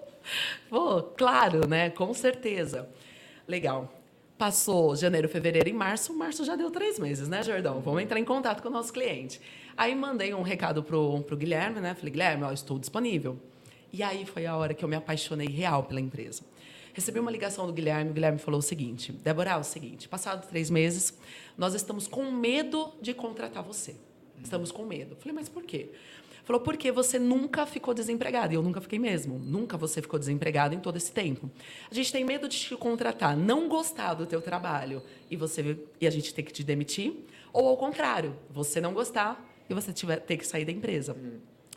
[0.69, 1.89] pô, claro, né?
[1.89, 2.87] Com certeza.
[3.47, 3.91] Legal.
[4.37, 6.13] Passou janeiro, fevereiro e março.
[6.13, 7.79] Março já deu três meses, né, Jordão?
[7.81, 9.41] Vamos entrar em contato com o nosso cliente.
[9.75, 11.95] Aí mandei um recado pro, pro Guilherme, né?
[11.95, 13.39] Falei, Guilherme, ó, estou disponível.
[13.91, 16.43] E aí foi a hora que eu me apaixonei real pela empresa.
[16.93, 20.47] Recebi uma ligação do Guilherme, o Guilherme falou o seguinte: Débora, é o seguinte, passado
[20.47, 21.17] três meses,
[21.57, 23.95] nós estamos com medo de contratar você.
[24.43, 25.15] Estamos com medo.
[25.17, 25.89] Falei, mas por quê?
[26.49, 28.53] Falou, porque você nunca ficou desempregado.
[28.53, 29.37] E eu nunca fiquei mesmo.
[29.37, 31.47] Nunca você ficou desempregado em todo esse tempo.
[31.91, 36.07] A gente tem medo de te contratar, não gostar do teu trabalho e você e
[36.07, 37.13] a gente ter que te demitir.
[37.53, 41.15] Ou ao contrário, você não gostar e você tiver, ter que sair da empresa.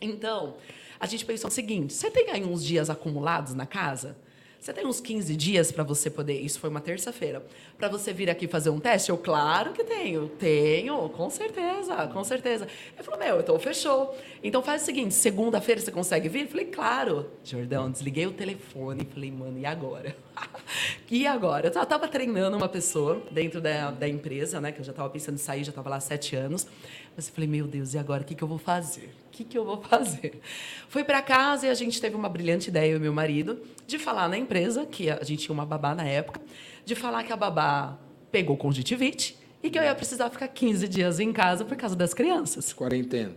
[0.01, 0.57] Então,
[1.03, 4.17] a gente pensou o seguinte: você tem aí uns dias acumulados na casa?
[4.61, 6.41] Você tem uns 15 dias para você poder.
[6.41, 7.45] Isso foi uma terça-feira.
[7.77, 9.11] Para você vir aqui fazer um teste?
[9.11, 10.29] Eu, claro que tenho.
[10.29, 12.69] Tenho, com certeza, com certeza.
[12.95, 14.17] Ele falou: Meu, então fechou.
[14.41, 16.43] Então faz o seguinte: segunda-feira você consegue vir?
[16.43, 17.29] Eu falei: Claro.
[17.43, 20.15] Jordão, desliguei o telefone falei: Mano, e agora?
[21.11, 21.67] e agora?
[21.67, 24.71] Eu estava treinando uma pessoa dentro da, da empresa, né?
[24.71, 26.69] Que eu já estava pensando em sair, já estava lá há sete anos.
[27.17, 28.23] Mas eu falei: Meu Deus, e agora?
[28.23, 29.15] O que, que eu vou fazer?
[29.29, 30.41] O que, que eu vou fazer?
[30.89, 33.99] Fui para casa e a gente teve uma brilhante ideia, eu e meu marido, de
[33.99, 36.41] falar na empresa, que a gente tinha uma babá na época,
[36.85, 37.99] de falar que a babá
[38.31, 42.13] pegou conjuntivite e que eu ia precisar ficar 15 dias em casa por causa das
[42.13, 42.73] crianças.
[42.73, 43.33] Quarentena.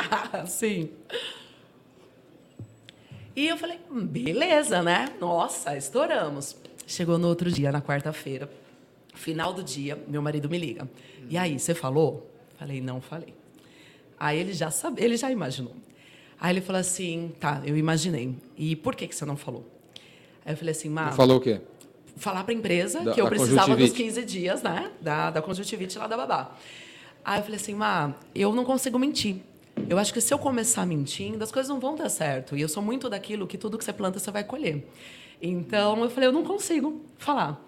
[0.46, 0.90] Sim.
[3.34, 5.08] E eu falei, hum, beleza, né?
[5.20, 6.56] Nossa, estouramos.
[6.86, 8.50] Chegou no outro dia, na quarta-feira,
[9.14, 10.88] final do dia, meu marido me liga.
[11.28, 12.29] E aí, você falou?
[12.60, 13.32] Falei, não falei.
[14.18, 15.74] Aí ele já sabe, ele já imaginou.
[16.38, 18.36] Aí ele falou assim, tá, eu imaginei.
[18.54, 19.66] E por que, que você não falou?
[20.44, 21.14] Aí eu falei assim, Mar...
[21.14, 21.62] Falou o quê?
[22.18, 24.90] Falar para a empresa da, que eu precisava dos 15 dias, né?
[25.00, 26.54] Da, da conjuntivite lá da babá.
[27.24, 29.36] Aí eu falei assim, Má, eu não consigo mentir.
[29.88, 32.54] Eu acho que se eu começar mentindo, as coisas não vão dar certo.
[32.54, 34.86] E eu sou muito daquilo que tudo que você planta, você vai colher.
[35.40, 37.64] Então, eu falei, eu não consigo falar.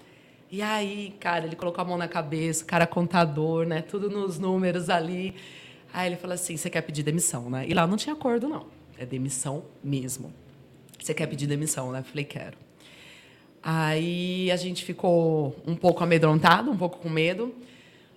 [0.52, 3.80] E aí, cara, ele colocou a mão na cabeça, cara contador, né?
[3.80, 5.34] Tudo nos números ali.
[5.90, 7.64] Aí ele falou assim: você quer pedir demissão, né?
[7.66, 8.66] E lá não tinha acordo, não.
[8.98, 10.30] É demissão mesmo.
[11.00, 12.02] Você quer pedir demissão, né?
[12.02, 12.58] Falei: quero.
[13.62, 17.54] Aí a gente ficou um pouco amedrontado, um pouco com medo.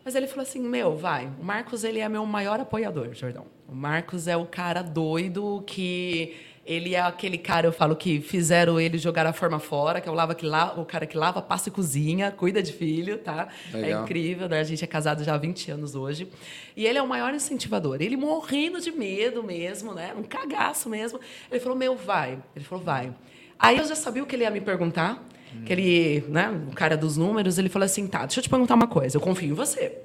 [0.03, 1.31] Mas ele falou assim: Meu, vai.
[1.39, 3.45] O Marcos ele é meu maior apoiador, Jordão.
[3.65, 8.79] O Marcos é o cara doido que ele é aquele cara, eu falo, que fizeram
[8.79, 11.39] ele jogar a forma fora, que é o, lava, que lava, o cara que lava,
[11.39, 13.47] passa e cozinha, cuida de filho, tá?
[13.71, 14.01] É Legal.
[14.01, 14.59] É incrível, né?
[14.59, 16.27] A gente é casado já há 20 anos hoje.
[16.75, 18.01] E ele é o maior incentivador.
[18.01, 20.15] Ele morrendo de medo mesmo, né?
[20.17, 21.19] Um cagaço mesmo.
[21.51, 22.39] Ele falou, meu, vai.
[22.55, 23.13] Ele falou, vai.
[23.59, 25.63] Aí eu já sabia o que ele ia me perguntar, hum.
[25.65, 28.73] que ele, né, o cara dos números, ele falou assim, tá, deixa eu te perguntar
[28.73, 29.99] uma coisa, eu confio em você.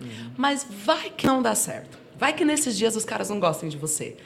[0.00, 0.04] Hum.
[0.36, 1.98] Mas vai que não dá certo.
[2.18, 4.16] Vai que nesses dias os caras não gostem de você.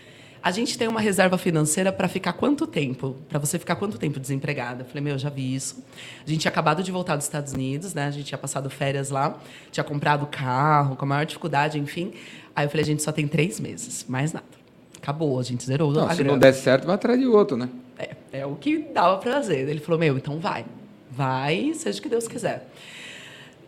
[0.43, 3.16] A gente tem uma reserva financeira para ficar quanto tempo?
[3.28, 4.82] Para você ficar quanto tempo desempregada?
[4.82, 5.84] Eu falei, meu, eu já vi isso.
[6.24, 8.07] A gente tinha acabado de voltar dos Estados Unidos, né?
[8.07, 9.36] A gente tinha passado férias lá,
[9.72, 12.12] tinha comprado carro com a maior dificuldade, enfim.
[12.55, 14.47] Aí eu falei, a gente só tem três meses, mais nada.
[14.97, 16.32] Acabou, a gente zerou não, a Se grana.
[16.32, 17.68] não der certo, vai atrás de outro, né?
[17.99, 18.11] É.
[18.30, 19.68] É o que dava para fazer.
[19.68, 20.64] Ele falou: Meu, então vai.
[21.11, 22.68] Vai, seja o que Deus quiser.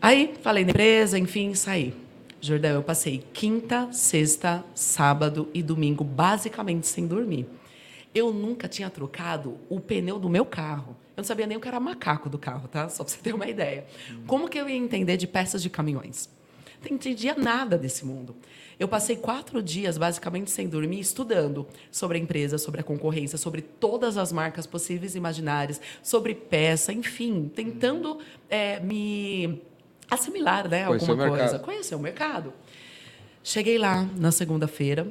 [0.01, 1.95] Aí, falei na empresa, enfim, saí.
[2.41, 7.47] Jordão, eu passei quinta, sexta, sábado e domingo basicamente sem dormir.
[8.15, 10.97] Eu nunca tinha trocado o pneu do meu carro.
[11.17, 12.89] Eu não sabia nem o que era macaco do carro, tá?
[12.89, 13.85] Só para você ter uma ideia.
[14.27, 16.31] Como que eu ia entender de peças de caminhões?
[16.83, 18.35] Não entendia nada desse mundo.
[18.79, 23.61] Eu passei quatro dias, basicamente, sem dormir, estudando sobre a empresa, sobre a concorrência, sobre
[23.61, 28.19] todas as marcas possíveis e imaginárias, sobre peça, enfim, tentando
[28.49, 29.61] é, me
[30.11, 31.59] assimilar né, alguma coisa.
[31.59, 32.53] Conhecer o mercado.
[33.43, 35.07] Cheguei lá na segunda-feira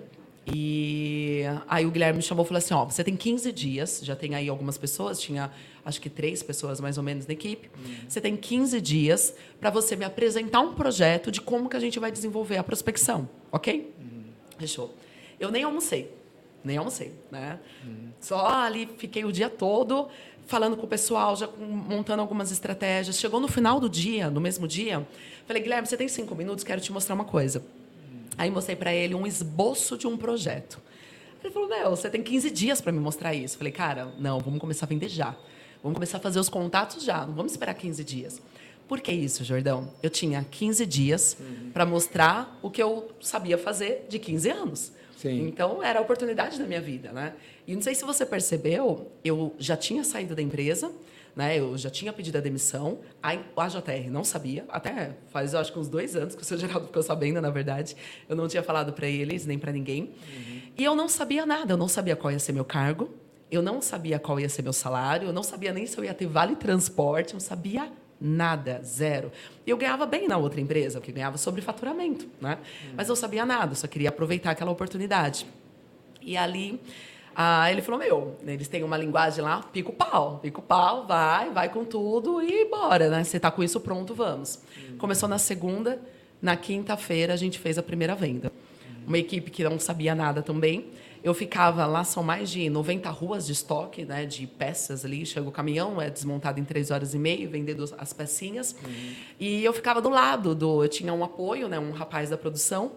[0.54, 4.16] e aí o Guilherme me chamou e falou assim: ó, você tem 15 dias, já
[4.16, 5.52] tem aí algumas pessoas, tinha
[5.86, 7.70] acho que três pessoas mais ou menos na equipe.
[7.78, 7.96] Uhum.
[8.08, 12.00] Você tem 15 dias para você me apresentar um projeto de como que a gente
[12.00, 13.94] vai desenvolver a prospecção, ok?
[14.00, 14.24] Uhum.
[14.58, 14.96] Fechou.
[15.40, 16.12] Eu nem almocei,
[16.64, 17.60] nem almocei, né?
[17.86, 18.10] Uhum.
[18.20, 20.08] Só ali fiquei o dia todo
[20.50, 23.18] falando com o pessoal, já montando algumas estratégias.
[23.20, 25.08] Chegou no final do dia, no mesmo dia,
[25.46, 26.64] falei, Guilherme, você tem cinco minutos?
[26.64, 27.64] Quero te mostrar uma coisa.
[28.36, 30.82] Aí mostrei para ele um esboço de um projeto.
[31.44, 33.58] Ele falou, Meu, você tem 15 dias para me mostrar isso.
[33.58, 35.36] Falei, cara, não, vamos começar a vender já.
[35.84, 38.42] Vamos começar a fazer os contatos já, não vamos esperar 15 dias.
[38.88, 39.94] Por que isso, Jordão?
[40.02, 41.70] Eu tinha 15 dias uhum.
[41.72, 44.92] para mostrar o que eu sabia fazer de 15 anos.
[45.16, 45.48] Sim.
[45.48, 47.34] Então, era a oportunidade da minha vida, né?
[47.70, 50.92] E não sei se você percebeu, eu já tinha saído da empresa,
[51.36, 51.60] né?
[51.60, 52.98] Eu já tinha pedido a demissão.
[53.22, 56.58] A AJR não sabia, até faz, eu acho que uns dois anos que o seu
[56.58, 57.96] Geraldo ficou sabendo, na verdade.
[58.28, 60.06] Eu não tinha falado para eles, nem para ninguém.
[60.06, 60.62] Uhum.
[60.76, 63.14] E eu não sabia nada, eu não sabia qual ia ser meu cargo,
[63.52, 66.14] eu não sabia qual ia ser meu salário, eu não sabia nem se eu ia
[66.16, 67.92] ter vale transporte, eu não sabia
[68.22, 69.32] Nada, zero.
[69.66, 72.58] E eu ganhava bem na outra empresa, porque ganhava sobre faturamento, né?
[72.84, 72.94] Hum.
[72.98, 75.46] Mas eu sabia nada, só queria aproveitar aquela oportunidade.
[76.22, 76.82] E ali,
[77.42, 81.70] ah, ele falou: Meu, eles têm uma linguagem lá, pico pau, pico pau, vai, vai
[81.70, 83.24] com tudo e bora, né?
[83.24, 84.60] Você está com isso pronto, vamos.
[84.78, 84.98] Hum.
[84.98, 86.02] Começou na segunda,
[86.42, 88.52] na quinta-feira a gente fez a primeira venda.
[88.86, 89.04] Hum.
[89.08, 90.88] Uma equipe que não sabia nada também.
[91.24, 95.26] Eu ficava lá, são mais de 90 ruas de estoque, né, de peças ali.
[95.26, 98.76] Chega o caminhão, é desmontado em três horas e meia, vendendo as pecinhas.
[98.84, 99.14] Uhum.
[99.40, 100.84] E eu ficava do lado do.
[100.84, 102.92] Eu tinha um apoio, né, um rapaz da produção.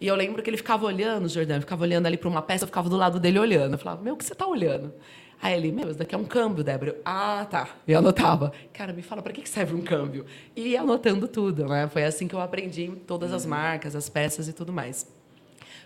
[0.00, 2.68] E eu lembro que ele ficava olhando, Jordão, ficava olhando ali para uma peça, eu
[2.68, 3.74] ficava do lado dele olhando.
[3.74, 4.92] Eu falava, meu, o que você está olhando?
[5.40, 6.98] Aí ele, meu, isso daqui é um câmbio, Débora.
[7.04, 7.68] Ah, tá.
[7.86, 8.52] E eu anotava.
[8.72, 10.24] Cara, me fala, para que serve um câmbio?
[10.54, 11.88] E ia anotando tudo, né?
[11.88, 15.06] Foi assim que eu aprendi todas as marcas, as peças e tudo mais.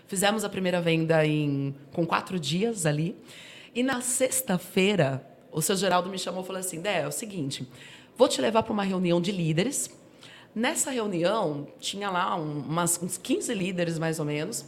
[0.07, 3.15] Fizemos a primeira venda em, com quatro dias ali.
[3.73, 7.67] E na sexta-feira, o seu Geraldo me chamou e falou assim: Dé, é o seguinte,
[8.17, 9.89] vou te levar para uma reunião de líderes.
[10.53, 14.65] Nessa reunião, tinha lá umas, uns 15 líderes, mais ou menos.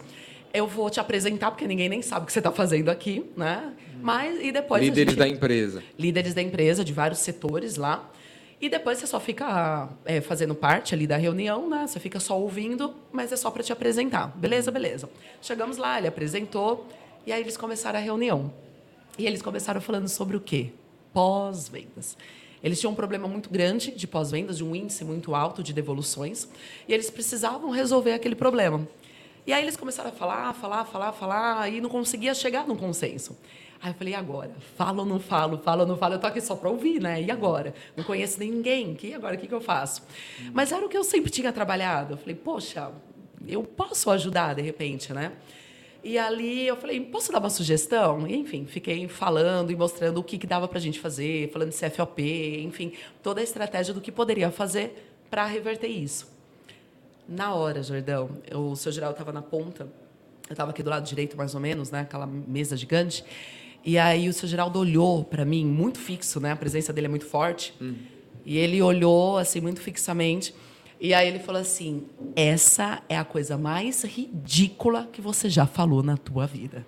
[0.54, 3.74] Eu vou te apresentar, porque ninguém nem sabe o que você está fazendo aqui, né?
[4.02, 4.82] Mas, e depois.
[4.82, 5.84] Líderes gente, da empresa.
[5.98, 8.10] Líderes da empresa, de vários setores lá.
[8.62, 11.86] E depois você só fica é, fazendo parte ali da reunião, né?
[11.86, 14.28] Você fica só ouvindo, mas é só para te apresentar.
[14.38, 15.10] Beleza, beleza.
[15.42, 16.88] Chegamos lá, ele apresentou,
[17.26, 18.54] e aí eles começaram a reunião.
[19.18, 20.70] E eles começaram falando sobre o quê?
[21.12, 22.16] Pós-vendas.
[22.64, 26.48] Eles tinham um problema muito grande de pós-vendas, de um índice muito alto de devoluções,
[26.88, 28.88] e eles precisavam resolver aquele problema.
[29.46, 33.38] E aí eles começaram a falar, falar, falar, falar, e não conseguia chegar num consenso.
[33.82, 34.52] Aí eu falei, e agora?
[34.78, 35.58] Falo ou não falo?
[35.58, 36.14] Falo ou não falo?
[36.14, 37.22] Eu tô aqui só para ouvir, né?
[37.22, 37.76] E agora?
[37.98, 38.98] Não conheço ninguém.
[39.04, 39.36] E agora?
[39.36, 40.02] O que, que eu faço?
[40.54, 42.14] Mas era o que eu sempre tinha trabalhado.
[42.14, 42.94] Eu falei, poxa,
[43.46, 45.34] eu posso ajudar, de repente, né?
[46.04, 48.28] E ali eu falei, posso dar uma sugestão?
[48.28, 51.70] E, enfim, fiquei falando e mostrando o que, que dava para a gente fazer, falando
[51.70, 52.22] de CFOP,
[52.64, 52.92] enfim,
[53.22, 56.30] toda a estratégia do que poderia fazer para reverter isso.
[57.28, 59.88] Na hora, Jordão, o seu geral estava na ponta,
[60.50, 62.02] eu estava aqui do lado direito, mais ou menos, né?
[62.02, 63.24] aquela mesa gigante.
[63.86, 66.52] E aí o seu Geraldo olhou para mim muito fixo, né?
[66.52, 67.74] A presença dele é muito forte.
[67.82, 67.96] Hum.
[68.46, 70.54] E ele olhou assim muito fixamente.
[71.04, 76.02] E aí ele falou assim: "Essa é a coisa mais ridícula que você já falou
[76.02, 76.86] na tua vida".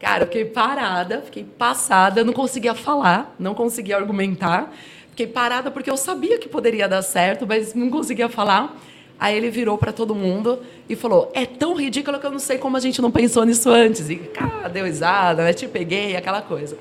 [0.00, 4.74] Cara, eu fiquei parada, fiquei passada, não conseguia falar, não conseguia argumentar.
[5.10, 8.76] Fiquei parada porque eu sabia que poderia dar certo, mas não conseguia falar.
[9.20, 12.58] Aí ele virou para todo mundo e falou: É tão ridículo que eu não sei
[12.58, 14.10] como a gente não pensou nisso antes.
[14.10, 15.52] E, cara, deu risada, né?
[15.52, 16.76] te peguei, aquela coisa.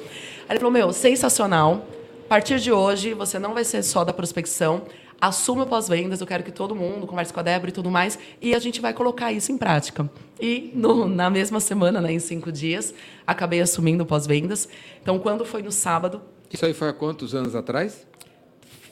[0.49, 1.85] Aí ele falou: Meu, sensacional.
[2.25, 4.81] A partir de hoje, você não vai ser só da prospecção.
[5.19, 8.19] Assume o pós-vendas, eu quero que todo mundo converse com a Débora e tudo mais,
[8.41, 10.09] e a gente vai colocar isso em prática.
[10.39, 12.93] E no, na mesma semana, né, em cinco dias,
[13.25, 14.67] acabei assumindo o pós-vendas.
[15.01, 16.21] Então, quando foi no sábado.
[16.51, 18.05] Isso aí foi há quantos anos atrás?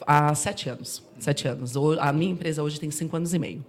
[0.05, 1.01] há sete anos.
[1.19, 1.74] Sete anos.
[1.99, 3.63] A minha empresa hoje tem cinco anos e meio.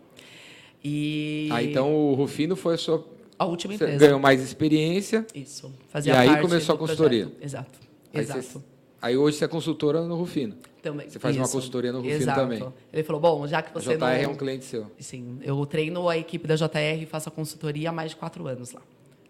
[0.82, 1.48] E...
[1.50, 3.06] Ah, então o Rufino foi a sua...
[3.38, 3.98] A última empresa.
[3.98, 5.26] Você ganhou mais experiência.
[5.34, 5.72] Isso.
[5.88, 7.26] Fazia e aí começou a consultoria.
[7.26, 7.44] Projeto.
[7.44, 7.78] Exato.
[8.12, 8.42] Aí, Exato.
[8.42, 8.58] você-
[9.02, 10.54] aí hoje você é consultora no Rufino.
[10.84, 11.08] Também.
[11.08, 11.52] Você faz uma Isso.
[11.54, 12.40] consultoria no Rufino Exato.
[12.40, 12.62] também.
[12.92, 14.08] Ele falou, bom, já que A você JR não...
[14.08, 14.90] é um cliente seu.
[14.98, 18.46] Sim, eu treino a equipe da JR e faço a consultoria há mais de quatro
[18.46, 18.82] anos lá.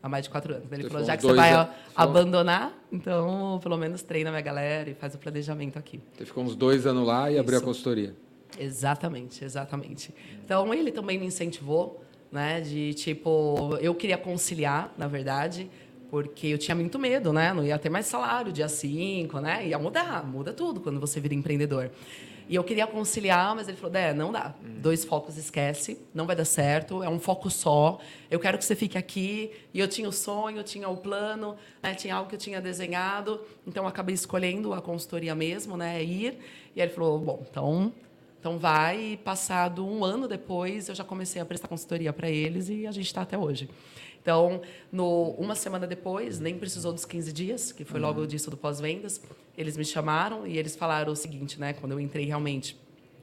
[0.03, 0.71] Há mais de quatro anos.
[0.73, 4.91] Ele falou, já que você vai a- abandonar, então pelo menos treina a minha galera
[4.91, 6.01] e faz o planejamento aqui.
[6.17, 7.67] Você ficou uns dois anos lá e abriu a Isso.
[7.67, 8.15] consultoria.
[8.59, 10.13] Exatamente, exatamente.
[10.45, 12.03] Então ele também me incentivou,
[12.33, 12.61] né?
[12.61, 15.71] De tipo, eu queria conciliar, na verdade,
[16.15, 17.53] porque eu tinha muito medo, né?
[17.53, 19.67] Não ia ter mais salário dia 5, né?
[19.67, 21.91] Ia mudar, muda tudo quando você vira empreendedor.
[22.49, 24.55] E eu queria conciliar, mas ele falou: Dé, não dá.
[24.63, 27.99] Dois focos esquece, não vai dar certo, é um foco só.
[28.31, 29.51] Eu quero que você fique aqui.
[29.73, 31.95] E eu tinha o sonho, eu tinha o plano, né?
[31.95, 33.41] tinha algo que eu tinha desenhado.
[33.67, 36.01] Então eu acabei escolhendo a consultoria mesmo, né?
[36.01, 36.39] Ir.
[36.77, 37.93] E aí ele falou: bom, então
[38.45, 42.69] então vai, e passado um ano depois, eu já comecei a prestar consultoria para eles
[42.69, 43.71] e a gente está até hoje.
[44.25, 48.57] Então, no, uma semana depois, nem precisou dos 15 dias, que foi logo disso do
[48.57, 49.21] pós-vendas,
[49.57, 52.75] eles me chamaram e eles falaram o seguinte, né, quando eu entrei realmente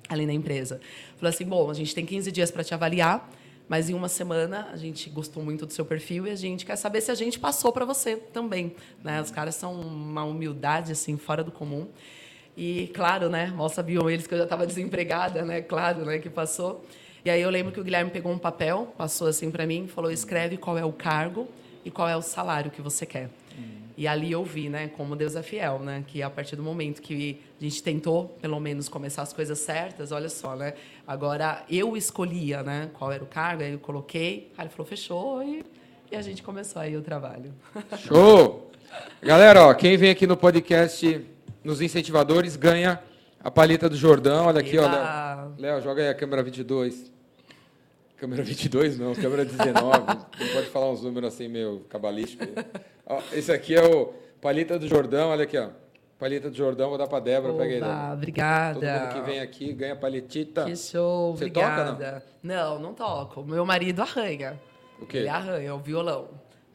[0.08, 0.80] ali na empresa.
[1.18, 3.28] Falou assim, bom, a gente tem 15 dias para te avaliar,
[3.68, 6.76] mas em uma semana a gente gostou muito do seu perfil e a gente quer
[6.76, 8.76] saber se a gente passou para você também.
[9.04, 9.20] Né?
[9.20, 11.88] Os caras são uma humildade assim fora do comum.
[12.56, 15.62] E claro, né, mal sabiam eles que eu já estava desempregada, né?
[15.62, 16.86] Claro, né, que passou.
[17.24, 20.11] E aí eu lembro que o Guilherme pegou um papel, passou assim para mim, falou:
[20.11, 21.47] "Escreve qual é o cargo
[21.86, 23.30] e qual é o salário que você quer".
[23.97, 27.01] E ali eu vi, né, como Deus é fiel, né, que a partir do momento
[27.01, 30.74] que a gente tentou, pelo menos, começar as coisas certas, olha só, né,
[31.05, 35.43] agora eu escolhia, né, qual era o cargo, aí eu coloquei, aí ele falou, fechou,
[35.43, 35.63] e,
[36.11, 37.53] e a gente começou aí o trabalho.
[37.99, 38.72] Show!
[39.22, 41.24] Galera, ó, quem vem aqui no podcast
[41.63, 42.99] nos incentivadores ganha
[43.44, 44.46] a palheta do Jordão.
[44.48, 45.52] Olha aqui, ó, Eba!
[45.58, 45.82] Léo.
[45.82, 47.12] Joga aí a câmera 22.
[48.18, 49.74] Câmera 22 não, câmera 19.
[50.39, 52.46] Não pode falar uns números assim meio cabalístico.
[53.06, 55.70] Ó, esse aqui é o palheta do Jordão, olha aqui, ó.
[56.20, 57.80] Palheta do Jordão, vou dar pra Débora, pega aí.
[57.80, 58.14] Débora.
[58.14, 58.74] obrigada.
[58.80, 60.66] Todo mundo que vem aqui ganha paletita.
[60.66, 62.24] Que show, Você toca, obrigada.
[62.44, 62.78] não?
[62.78, 63.44] não, toco.
[63.44, 64.60] Meu marido arranha.
[65.02, 65.18] O quê?
[65.18, 66.30] Ele arranha o violão.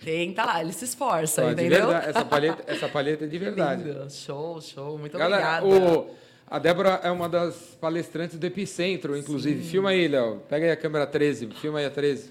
[0.04, 1.86] Tenta lá, ele se esforça, de entendeu?
[1.86, 3.84] verdade, essa paleta, essa paleta é de verdade.
[3.84, 4.10] Lindo.
[4.10, 4.98] Show, show.
[4.98, 5.96] Muito Galera, obrigada.
[6.00, 6.10] o,
[6.48, 9.64] a Débora é uma das palestrantes do Epicentro, inclusive.
[9.64, 10.42] Filma aí, Léo.
[10.48, 11.48] Pega aí a câmera 13.
[11.48, 12.30] Filma aí a 13.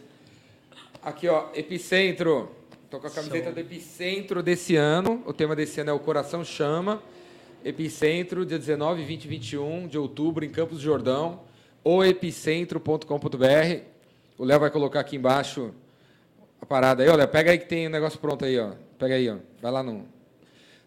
[1.03, 2.49] Aqui, ó, Epicentro.
[2.89, 3.53] Tô com a camiseta Show.
[3.53, 5.21] do Epicentro desse ano.
[5.25, 7.03] O tema desse ano é O Coração Chama.
[7.63, 11.41] Epicentro, dia 19, 20 e 21 de outubro, em Campos do Jordão.
[11.83, 13.81] Oepicentro.com.br.
[14.37, 15.73] O Léo vai colocar aqui embaixo
[16.61, 17.09] a parada aí.
[17.09, 18.71] Olha, pega aí que tem um negócio pronto aí, ó.
[18.97, 19.37] Pega aí, ó.
[19.61, 20.14] Vai lá no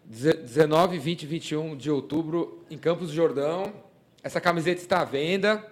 [0.09, 3.71] 19, 20 e 21 de outubro, em Campos do Jordão.
[4.23, 5.63] Essa camiseta está à venda.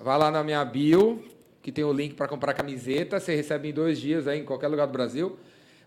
[0.00, 1.22] Vai lá na minha bio,
[1.62, 3.20] que tem o link para comprar camiseta.
[3.20, 5.38] Você recebe em dois dias aí em qualquer lugar do Brasil.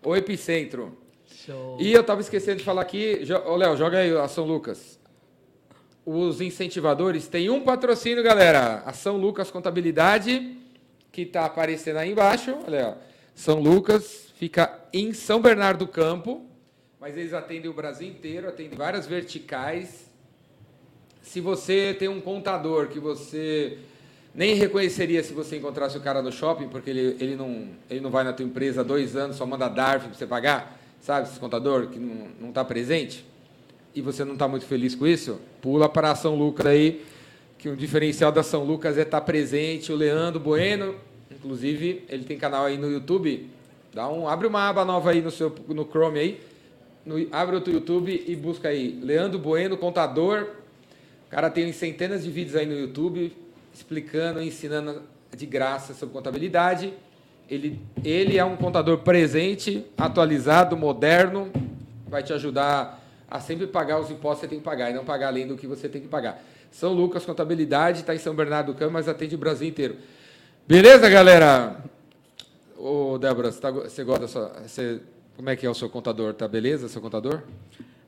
[0.02, 0.96] O Epicentro.
[1.26, 1.76] Show.
[1.78, 3.20] E eu estava esquecendo de falar aqui.
[3.44, 4.98] Ô, Léo, joga aí a São Lucas.
[6.02, 8.82] Os incentivadores têm um patrocínio, galera.
[8.86, 10.56] A São Lucas Contabilidade,
[11.12, 12.56] que está aparecendo aí embaixo.
[12.66, 13.06] Olha, ó.
[13.34, 16.46] São Lucas fica em São Bernardo do Campo,
[17.00, 20.10] mas eles atendem o Brasil inteiro, atendem várias verticais.
[21.22, 23.78] Se você tem um contador que você
[24.36, 28.10] nem reconheceria se você encontrasse o cara no shopping, porque ele, ele, não, ele não
[28.10, 31.40] vai na tua empresa há dois anos, só manda DARF para você pagar, sabe, esse
[31.40, 33.24] contador que não está presente,
[33.94, 37.02] e você não está muito feliz com isso, pula para a São Lucas aí,
[37.56, 40.94] que o diferencial da São Lucas é estar presente, o Leandro Bueno,
[41.30, 43.48] inclusive, ele tem canal aí no YouTube,
[43.94, 46.40] dá um, abre uma aba nova aí no, seu, no Chrome aí,
[47.06, 50.46] no- abre outro YouTube e busca aí, Leandro Bueno, contador,
[51.26, 53.34] o cara tem centenas de vídeos aí no YouTube
[53.72, 55.02] explicando, ensinando
[55.34, 56.92] de graça sobre contabilidade.
[57.48, 61.50] Ele, ele é um contador presente, atualizado, moderno,
[62.08, 65.04] vai te ajudar a sempre pagar os impostos que você tem que pagar e não
[65.04, 66.42] pagar além do que você tem que pagar.
[66.70, 69.96] São Lucas Contabilidade, está em São Bernardo do Campo, mas atende o Brasil inteiro.
[70.66, 71.76] Beleza, galera?
[72.76, 74.52] Ô, Débora, você, tá você gosta da sua.
[74.66, 75.00] Você,
[75.36, 76.34] como é que é o seu contador?
[76.34, 77.42] Tá beleza, seu contador?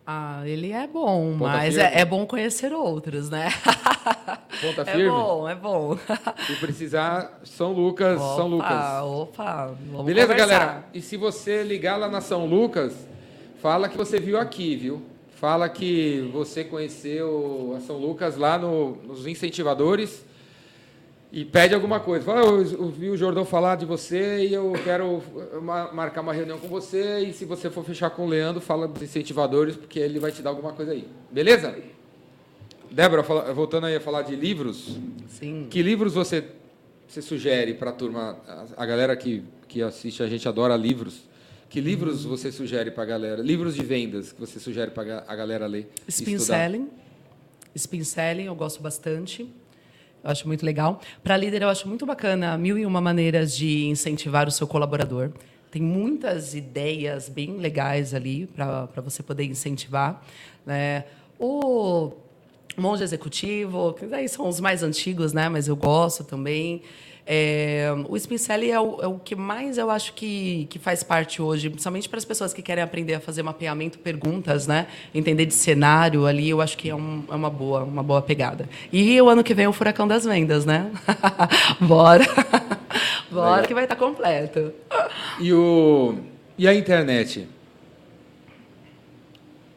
[0.07, 3.49] Ah, ele é bom, Ponta mas é, é bom conhecer outros, né?
[4.62, 5.11] Ponta é firme?
[5.11, 5.99] bom, é bom.
[6.47, 8.70] Se precisar, São Lucas, São Lucas.
[8.70, 9.74] Opa, opa.
[9.91, 10.47] Vamos Beleza, conversar.
[10.59, 10.85] galera?
[10.95, 12.95] E se você ligar lá na São Lucas,
[13.61, 15.03] fala que você viu aqui, viu?
[15.37, 20.24] Fala que você conheceu a São Lucas lá no- nos incentivadores
[21.31, 22.24] e pede alguma coisa.
[22.24, 25.22] Fala, eu ouvi o Jordão falar de você e eu quero
[25.61, 27.20] ma- marcar uma reunião com você.
[27.20, 30.41] E se você for fechar com o Leandro, fala dos incentivadores, porque ele vai te
[30.41, 31.07] dar alguma coisa aí.
[31.31, 31.76] Beleza?
[32.91, 34.99] Débora, voltando aí a falar de livros,
[35.29, 35.66] Sim.
[35.68, 36.43] que livros você,
[37.07, 38.39] você sugere para a turma?
[38.74, 41.29] A, galera que, que assiste a gente adora livros.
[41.68, 43.43] Que livros você sugere para a galera?
[43.43, 45.91] Livros de vendas que você sugere para a galera ler?
[46.09, 46.89] Spin Selling.
[47.74, 49.53] Spin Selling, eu gosto bastante.
[50.23, 51.01] Eu acho muito legal.
[51.23, 55.31] Para líder, eu acho muito bacana mil e uma maneiras de incentivar o seu colaborador.
[55.71, 60.25] Tem muitas ideias bem legais ali para você poder incentivar.
[60.64, 61.05] Né?
[61.39, 62.12] O
[62.77, 65.49] Monge Executivo, que daí são os mais antigos, né?
[65.49, 66.83] mas eu gosto também.
[67.31, 71.43] É, o Spincelli é o, é o, que mais eu acho que, que faz parte
[71.43, 74.87] hoje, principalmente para as pessoas que querem aprender a fazer mapeamento, perguntas, né?
[75.14, 78.66] Entender de cenário ali, eu acho que é, um, é uma, boa, uma boa pegada.
[78.91, 80.91] E o ano que vem é o Furacão das Vendas, né?
[81.79, 82.24] Bora!
[83.31, 83.66] Bora Legal.
[83.66, 84.72] que vai estar tá completo.
[85.39, 86.14] E, o,
[86.57, 87.47] e a internet?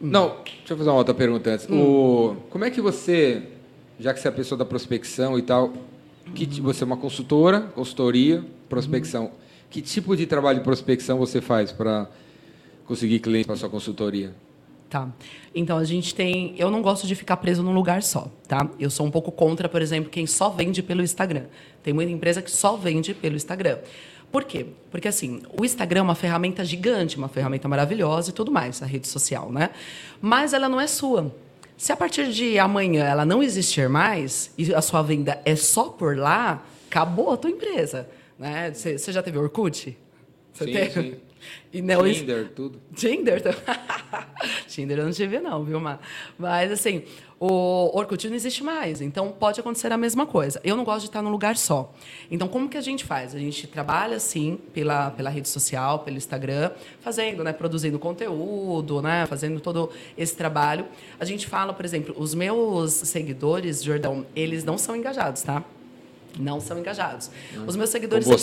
[0.01, 0.09] Hum.
[0.09, 1.69] Não, deixa eu fazer uma outra pergunta antes.
[1.69, 1.81] Hum.
[1.81, 3.43] O, como é que você,
[3.99, 5.73] já que você é a pessoa da prospecção e tal,
[6.31, 9.25] que você é uma consultora, consultoria, prospecção.
[9.25, 9.31] Uhum.
[9.69, 12.09] Que tipo de trabalho de prospecção você faz para
[12.85, 14.33] conseguir clientes para sua consultoria?
[14.89, 15.07] Tá.
[15.55, 16.53] Então a gente tem.
[16.57, 18.69] Eu não gosto de ficar preso num lugar só, tá?
[18.77, 21.45] Eu sou um pouco contra, por exemplo, quem só vende pelo Instagram.
[21.81, 23.77] Tem muita empresa que só vende pelo Instagram.
[24.29, 24.65] Por quê?
[24.89, 28.85] Porque assim, o Instagram é uma ferramenta gigante, uma ferramenta maravilhosa e tudo mais, a
[28.85, 29.69] rede social, né?
[30.21, 31.33] Mas ela não é sua.
[31.81, 35.85] Se a partir de amanhã ela não existir mais e a sua venda é só
[35.85, 38.07] por lá, acabou a tua empresa.
[38.37, 38.71] Né?
[38.71, 39.97] Você, você já teve Orkut?
[40.53, 41.01] Você sim, teve?
[41.01, 41.17] sim.
[41.73, 42.81] E não, Tinder, tudo.
[42.93, 43.41] Tinder?
[44.67, 46.01] Tinder eu não tive, não, viu, Mar?
[46.37, 47.03] Mas, assim,
[47.39, 50.59] o Orkut não existe mais, então pode acontecer a mesma coisa.
[50.65, 51.93] Eu não gosto de estar num lugar só.
[52.29, 53.33] Então, como que a gente faz?
[53.33, 59.25] A gente trabalha, sim, pela, pela rede social, pelo Instagram, fazendo, né, produzindo conteúdo, né,
[59.25, 60.85] fazendo todo esse trabalho.
[61.19, 65.63] A gente fala, por exemplo, os meus seguidores, Jordão, eles não são engajados, tá?
[66.37, 67.31] Não são engajados.
[67.65, 68.37] Os meus seguidores são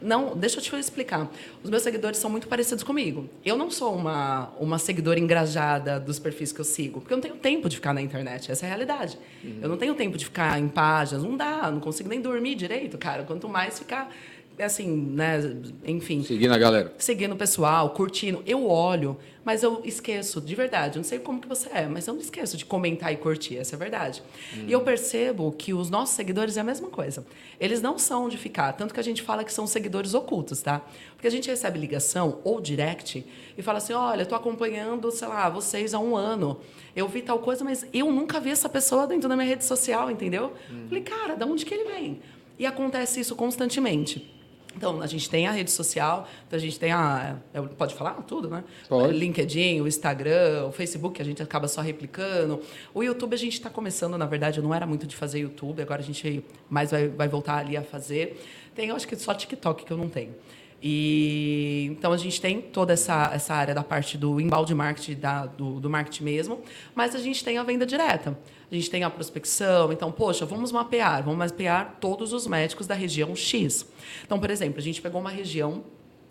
[0.00, 1.30] não, deixa eu te explicar.
[1.62, 3.28] Os meus seguidores são muito parecidos comigo.
[3.44, 7.22] Eu não sou uma, uma seguidora engajada dos perfis que eu sigo, porque eu não
[7.22, 8.50] tenho tempo de ficar na internet.
[8.50, 9.18] Essa é a realidade.
[9.42, 9.58] Uhum.
[9.62, 12.98] Eu não tenho tempo de ficar em páginas, não dá, não consigo nem dormir direito,
[12.98, 13.22] cara.
[13.22, 14.14] Quanto mais ficar
[14.58, 15.40] assim, né,
[15.84, 16.22] enfim.
[16.22, 16.94] Seguindo a galera.
[16.98, 18.42] Seguindo o pessoal, curtindo.
[18.46, 20.96] Eu olho, mas eu esqueço, de verdade.
[20.96, 23.56] Eu não sei como que você é, mas eu não esqueço de comentar e curtir,
[23.56, 24.20] essa é a verdade.
[24.52, 24.64] Hum.
[24.66, 27.24] E eu percebo que os nossos seguidores é a mesma coisa.
[27.60, 30.82] Eles não são de ficar, tanto que a gente fala que são seguidores ocultos, tá?
[31.14, 33.24] Porque a gente recebe ligação ou direct
[33.56, 36.58] e fala assim: olha, eu tô acompanhando, sei lá, vocês há um ano.
[36.96, 40.10] Eu vi tal coisa, mas eu nunca vi essa pessoa dentro da minha rede social,
[40.10, 40.54] entendeu?
[40.68, 40.86] Hum.
[40.88, 42.20] Falei, cara, de onde que ele vem?
[42.58, 44.35] E acontece isso constantemente.
[44.76, 47.36] Então, a gente tem a rede social, então a gente tem a.
[47.54, 48.62] É, pode falar tudo, né?
[48.88, 49.12] Pode.
[49.14, 52.60] LinkedIn, o Instagram, o Facebook, a gente acaba só replicando.
[52.92, 55.80] O YouTube a gente está começando, na verdade, eu não era muito de fazer YouTube,
[55.80, 58.44] agora a gente mais vai, vai voltar ali a fazer.
[58.74, 60.34] Tem, eu acho que só TikTok que eu não tenho.
[60.82, 65.46] E então a gente tem toda essa, essa área da parte do embalde marketing, da,
[65.46, 66.60] do, do marketing mesmo,
[66.94, 68.38] mas a gente tem a venda direta.
[68.70, 72.94] A gente tem a prospecção, então, poxa, vamos mapear, vamos mapear todos os médicos da
[72.94, 73.86] região X.
[74.24, 75.84] Então, por exemplo, a gente pegou uma região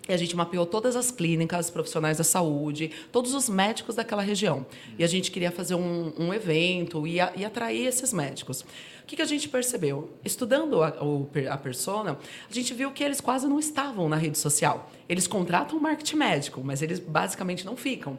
[0.07, 4.65] e a gente mapeou todas as clínicas, profissionais da saúde, todos os médicos daquela região.
[4.99, 8.61] E a gente queria fazer um, um evento e, a, e, atrair esses médicos.
[8.61, 10.11] O que, que a gente percebeu?
[10.23, 10.93] Estudando a,
[11.49, 12.19] a persona,
[12.49, 14.91] a gente viu que eles quase não estavam na rede social.
[15.09, 18.17] Eles contratam marketing médico, mas eles basicamente não ficam.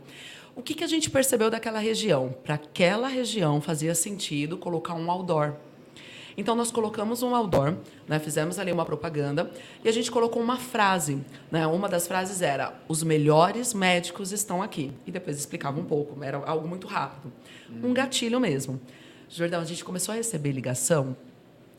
[0.56, 2.34] O que, que a gente percebeu daquela região?
[2.42, 5.52] Para aquela região fazia sentido colocar um outdoor.
[6.34, 7.76] Então, nós colocamos um outdoor,
[8.08, 9.50] né, fizemos ali uma propaganda
[9.84, 11.22] e a gente colocou uma frase.
[11.50, 14.92] Né, uma das frases era: Os melhores médicos estão aqui.
[15.06, 17.30] E depois explicava um pouco, era algo muito rápido.
[17.82, 18.80] Um gatilho mesmo.
[19.28, 21.14] Jordão, a gente começou a receber ligação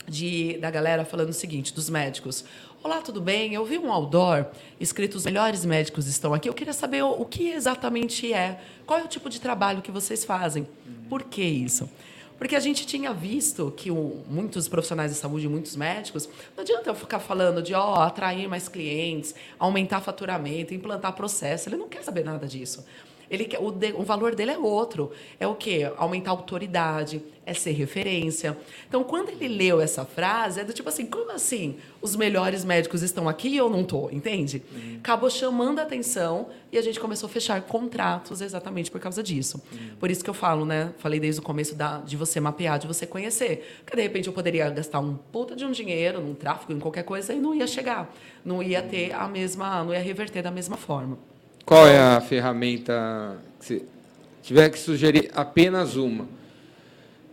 [0.07, 2.45] de, da galera falando o seguinte, dos médicos.
[2.84, 3.55] Olá, tudo bem?
[3.55, 4.45] Eu vi um outdoor
[4.80, 6.47] escrito os melhores médicos estão aqui.
[6.47, 8.61] Eu queria saber o, que exatamente é.
[8.86, 10.65] Qual é o tipo de trabalho que vocês fazem?
[11.09, 11.89] Por que isso?
[12.38, 16.88] Porque a gente tinha visto que o, muitos profissionais de saúde, muitos médicos, não adianta
[16.89, 21.67] eu ficar falando de ó, atrair mais clientes, aumentar faturamento, implantar processo.
[21.67, 22.86] Ele não quer saber nada disso.
[23.30, 25.11] Ele, o, de, o valor dele é outro.
[25.39, 25.91] É o quê?
[25.97, 28.57] Aumentar a autoridade, é ser referência.
[28.89, 31.78] Então, quando ele leu essa frase, é do tipo assim, como assim?
[32.01, 34.61] Os melhores médicos estão aqui e eu não estou, entende?
[34.69, 34.97] Uhum.
[34.99, 39.61] Acabou chamando a atenção e a gente começou a fechar contratos exatamente por causa disso.
[39.71, 39.95] Uhum.
[39.97, 40.93] Por isso que eu falo, né?
[40.97, 43.82] Falei desde o começo da, de você mapear, de você conhecer.
[43.86, 47.03] Porque, de repente, eu poderia gastar um puta de um dinheiro num tráfego, em qualquer
[47.03, 48.13] coisa, e não ia chegar.
[48.43, 51.17] Não ia ter a mesma, não ia reverter da mesma forma.
[51.68, 53.84] Qual é a ferramenta, se
[54.41, 56.26] tiver que sugerir apenas uma,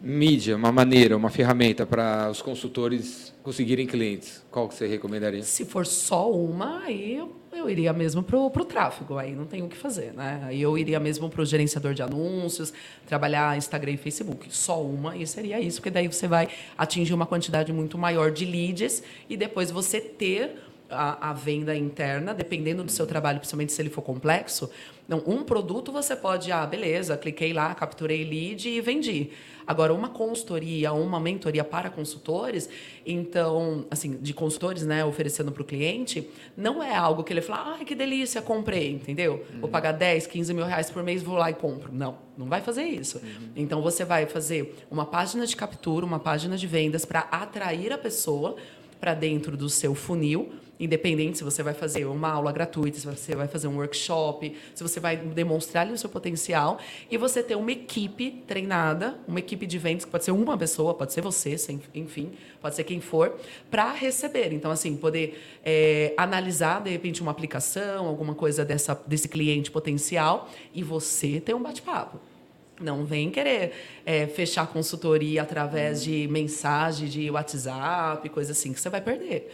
[0.00, 5.44] mídia, uma maneira, uma ferramenta para os consultores conseguirem clientes, qual que você recomendaria?
[5.44, 9.62] Se for só uma, aí eu, eu iria mesmo para o tráfego, aí não tem
[9.62, 10.12] o que fazer.
[10.12, 10.42] Né?
[10.46, 12.72] Aí eu iria mesmo para o gerenciador de anúncios,
[13.06, 14.48] trabalhar Instagram e Facebook.
[14.50, 18.44] Só uma, e seria isso, porque daí você vai atingir uma quantidade muito maior de
[18.44, 23.82] leads e depois você ter a, a, venda interna, dependendo do seu trabalho, principalmente se
[23.82, 24.70] ele for complexo.
[25.06, 29.30] Não, um produto você pode, ah, beleza, cliquei lá, capturei lead e vendi.
[29.66, 32.68] Agora, uma consultoria, uma mentoria para consultores,
[33.04, 37.76] então, assim, de consultores, né, oferecendo para o cliente, não é algo que ele fala,
[37.76, 39.44] ai, que delícia, comprei, entendeu?
[39.52, 39.60] Uhum.
[39.60, 41.92] Vou pagar 10, 15 mil reais por mês, vou lá e compro.
[41.92, 43.18] Não, não vai fazer isso.
[43.18, 43.50] Uhum.
[43.56, 47.98] Então, você vai fazer uma página de captura, uma página de vendas para atrair a
[47.98, 48.56] pessoa
[49.00, 53.34] para dentro do seu funil independente se você vai fazer uma aula gratuita, se você
[53.34, 56.78] vai fazer um workshop, se você vai demonstrar o seu potencial
[57.10, 60.94] e você ter uma equipe treinada, uma equipe de vendas, que pode ser uma pessoa,
[60.94, 61.56] pode ser você,
[61.94, 63.38] enfim, pode ser quem for,
[63.70, 64.52] para receber.
[64.52, 70.48] Então, assim, poder é, analisar, de repente, uma aplicação, alguma coisa dessa, desse cliente potencial
[70.74, 72.33] e você ter um bate-papo.
[72.80, 73.72] Não vem querer
[74.04, 79.48] é, fechar consultoria através de mensagem de WhatsApp, coisa assim, que você vai perder.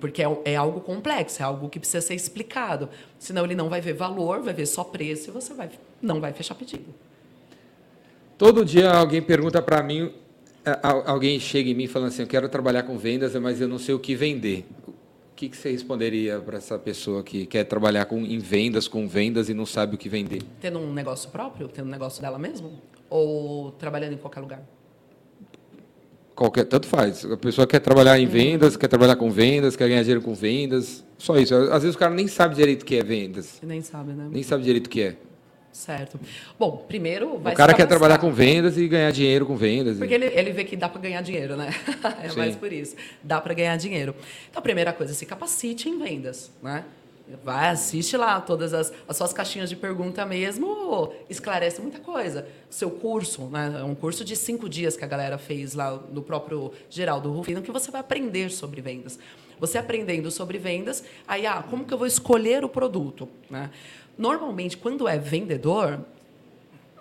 [0.00, 2.88] Porque é, é, algo complexo, é algo que precisa ser explicado.
[3.18, 5.68] Senão ele não vai ver valor, vai ver só preço e você vai,
[6.00, 6.94] não vai fechar pedido.
[8.38, 10.12] Todo dia alguém pergunta para mim,
[11.06, 13.94] alguém chega em mim falando assim, eu quero trabalhar com vendas, mas eu não sei
[13.94, 14.64] o que vender.
[15.44, 19.06] O que, que você responderia para essa pessoa que quer trabalhar com, em vendas, com
[19.06, 20.40] vendas e não sabe o que vender?
[20.58, 21.68] Tendo um negócio próprio?
[21.68, 22.80] Tendo um negócio dela mesmo?
[23.10, 24.62] Ou trabalhando em qualquer lugar?
[26.34, 27.26] Qualquer, tanto faz.
[27.26, 31.04] A pessoa quer trabalhar em vendas, quer trabalhar com vendas, quer ganhar dinheiro com vendas.
[31.18, 31.54] Só isso.
[31.54, 33.60] Às vezes o cara nem sabe direito o que é vendas.
[33.62, 34.26] Nem sabe, né?
[34.30, 35.16] Nem sabe direito o que é.
[35.74, 36.20] Certo.
[36.56, 39.98] Bom, primeiro vai O cara quer trabalhar com vendas e ganhar dinheiro com vendas.
[39.98, 41.74] Porque ele, ele vê que dá para ganhar dinheiro, né?
[42.22, 42.38] é Sim.
[42.38, 42.94] mais por isso.
[43.20, 44.14] Dá para ganhar dinheiro.
[44.48, 46.84] Então, a primeira coisa, se capacite em vendas, né?
[47.42, 52.46] Vai, assiste lá todas as, as suas caixinhas de pergunta mesmo, esclarece muita coisa.
[52.70, 53.78] Seu curso, né?
[53.80, 57.62] É um curso de cinco dias que a galera fez lá no próprio Geraldo Rufino,
[57.62, 59.18] que você vai aprender sobre vendas.
[59.58, 63.70] Você aprendendo sobre vendas, aí, ah, como que eu vou escolher o produto, né?
[64.16, 66.04] Normalmente, quando é vendedor,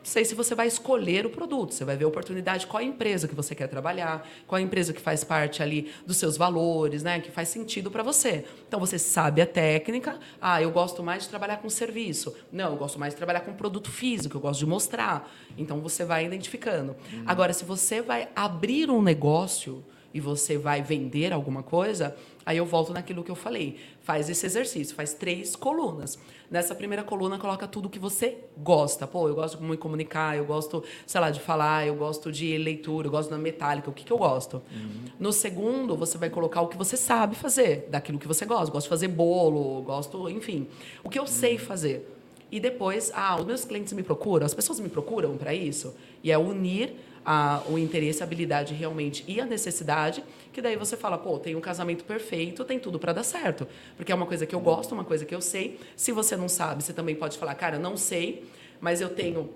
[0.04, 2.84] não sei se você vai escolher o produto, você vai ver a oportunidade, qual a
[2.84, 7.04] empresa que você quer trabalhar, qual a empresa que faz parte ali dos seus valores,
[7.04, 8.44] né, que faz sentido para você.
[8.68, 12.36] Então você sabe a técnica, ah, eu gosto mais de trabalhar com serviço.
[12.52, 15.32] Não, eu gosto mais de trabalhar com produto físico, eu gosto de mostrar.
[15.58, 16.98] Então você vai identificando.
[17.14, 17.24] Uhum.
[17.26, 19.82] Agora, se você vai abrir um negócio
[20.14, 23.78] e você vai vender alguma coisa, aí eu volto naquilo que eu falei.
[24.02, 26.20] Faz esse exercício, faz três colunas.
[26.52, 29.08] Nessa primeira coluna, coloca tudo que você gosta.
[29.08, 32.56] Pô, eu gosto de me comunicar, eu gosto, sei lá, de falar, eu gosto de
[32.58, 34.62] leitura, eu gosto da metálica, o que, que eu gosto.
[34.72, 35.06] Uhum.
[35.20, 38.72] No segundo, você vai colocar o que você sabe fazer, daquilo que você gosta.
[38.72, 40.68] Gosto de fazer bolo, gosto, enfim.
[41.04, 41.28] O que eu uhum.
[41.28, 42.08] sei fazer.
[42.52, 45.96] E depois, ah, os meus clientes me procuram, as pessoas me procuram para isso.
[46.24, 46.94] E é unir
[47.26, 51.56] a, o interesse, a habilidade realmente e a necessidade, que daí você fala, pô, tem
[51.56, 53.68] um casamento perfeito, tem tudo para dar certo.
[53.96, 55.80] Porque é uma coisa que eu gosto, uma coisa que eu sei.
[55.96, 58.46] Se você não sabe, você também pode falar, cara, não sei,
[58.80, 59.50] mas eu tenho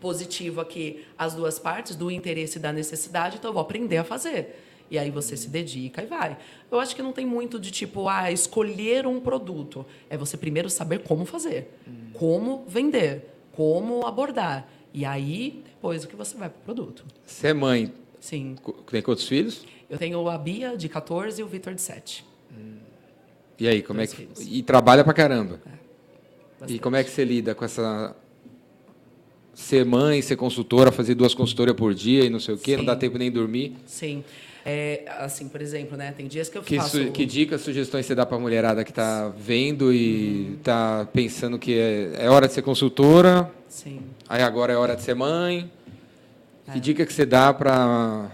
[0.00, 4.04] positivo aqui as duas partes, do interesse e da necessidade, então eu vou aprender a
[4.04, 4.58] fazer.
[4.90, 6.36] E aí você se dedica e vai.
[6.70, 9.86] Eu acho que não tem muito de tipo, ah, escolher um produto.
[10.10, 11.70] É você primeiro saber como fazer,
[12.12, 14.68] como vender, como abordar.
[14.92, 17.04] E aí, depois, o que você vai para o produto.
[17.26, 17.92] Você é mãe?
[18.20, 18.54] Sim.
[18.88, 19.66] Tem quantos filhos?
[19.90, 22.24] Eu tenho a Bia, de 14, e o Vitor, de 7.
[22.56, 22.76] Hum.
[23.58, 24.22] E aí, como Dois é que...
[24.22, 24.46] Filhos.
[24.48, 25.60] E trabalha para caramba.
[25.66, 28.14] É, e como é que você lida com essa...
[29.52, 32.76] Ser mãe, ser consultora, fazer duas consultorias por dia e não sei o quê, Sim.
[32.78, 33.76] não dá tempo nem dormir?
[33.84, 34.24] Sim.
[34.64, 36.12] É, assim, por exemplo, né?
[36.16, 37.06] Tem dias que eu que faço...
[37.06, 41.06] Su, que dicas, sugestões você dá para a mulherada que está vendo e está uhum.
[41.06, 43.50] pensando que é, é, hora de ser consultora?
[43.68, 44.00] Sim.
[44.28, 45.70] Aí agora é hora de ser mãe.
[46.68, 46.72] É.
[46.72, 48.30] Que dica que você dá para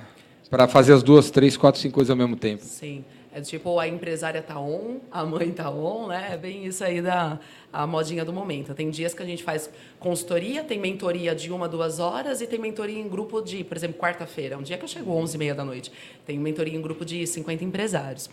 [0.51, 2.65] para fazer as duas, três, quatro, cinco coisas ao mesmo tempo?
[2.65, 3.05] Sim.
[3.33, 6.31] É tipo, a empresária tá on, a mãe tá on, né?
[6.33, 7.39] É bem isso aí da
[7.71, 8.75] a modinha do momento.
[8.75, 12.59] Tem dias que a gente faz consultoria, tem mentoria de uma, duas horas e tem
[12.59, 14.57] mentoria em grupo de, por exemplo, quarta-feira.
[14.57, 15.93] Um dia que eu chego 11 e meia da noite.
[16.27, 18.31] Tem mentoria em grupo de 50 empresários.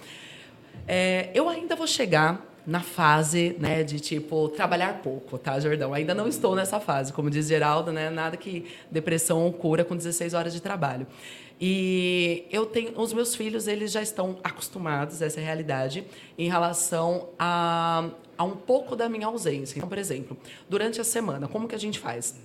[0.87, 5.93] É, eu ainda vou chegar na fase né, de tipo trabalhar pouco, tá, Jordão?
[5.93, 8.09] Ainda não estou nessa fase, como diz Geraldo, né?
[8.09, 11.05] Nada que depressão cura com 16 horas de trabalho.
[11.59, 16.03] E eu tenho os meus filhos, eles já estão acostumados a essa realidade
[16.37, 19.77] em relação a, a um pouco da minha ausência.
[19.77, 20.37] Então, por exemplo,
[20.69, 22.35] durante a semana, como que a gente faz?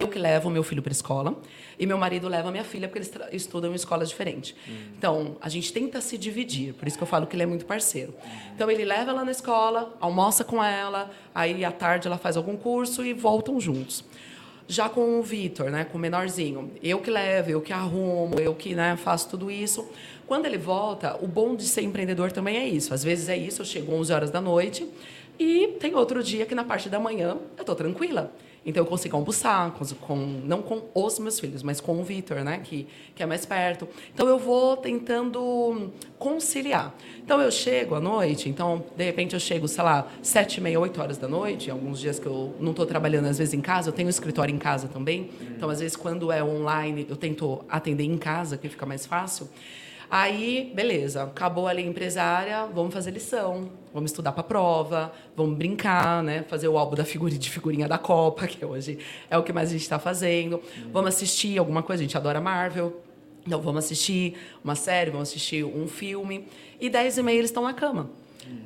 [0.00, 1.36] Eu que levo meu filho para a escola
[1.78, 4.56] e meu marido leva minha filha porque eles estudam em escola diferente.
[4.66, 4.74] Uhum.
[4.96, 7.66] Então, a gente tenta se dividir, por isso que eu falo que ele é muito
[7.66, 8.14] parceiro.
[8.54, 12.56] Então, ele leva ela na escola, almoça com ela, aí à tarde ela faz algum
[12.56, 14.02] curso e voltam juntos.
[14.66, 18.54] Já com o Vitor, né, com o menorzinho, eu que levo, eu que arrumo, eu
[18.54, 19.86] que né, faço tudo isso.
[20.26, 22.94] Quando ele volta, o bom de ser empreendedor também é isso.
[22.94, 24.88] Às vezes é isso, eu chego 11 horas da noite
[25.38, 28.32] e tem outro dia que na parte da manhã eu estou tranquila.
[28.64, 32.44] Então eu consigo almoçar, com, com, não com os meus filhos, mas com o Vitor,
[32.44, 33.88] né, que, que é mais perto.
[34.12, 36.94] Então eu vou tentando conciliar.
[37.22, 40.78] Então eu chego à noite, então de repente eu chego, sei lá, sete e meia,
[40.78, 41.70] oito horas da noite.
[41.70, 44.54] Alguns dias que eu não estou trabalhando, às vezes em casa, eu tenho um escritório
[44.54, 45.30] em casa também.
[45.40, 49.48] Então às vezes quando é online eu tento atender em casa, que fica mais fácil.
[50.10, 56.42] Aí, beleza, acabou a empresária, vamos fazer lição, vamos estudar para prova, vamos brincar, né?
[56.48, 58.98] Fazer o álbum da figurinha de figurinha da Copa, que hoje
[59.30, 60.54] é o que mais a gente está fazendo.
[60.56, 60.90] Uhum.
[60.92, 63.00] Vamos assistir alguma coisa, a gente adora Marvel.
[63.46, 64.34] Então, vamos assistir
[64.64, 66.48] uma série, vamos assistir um filme.
[66.80, 68.10] E 10 e meia eles estão na cama.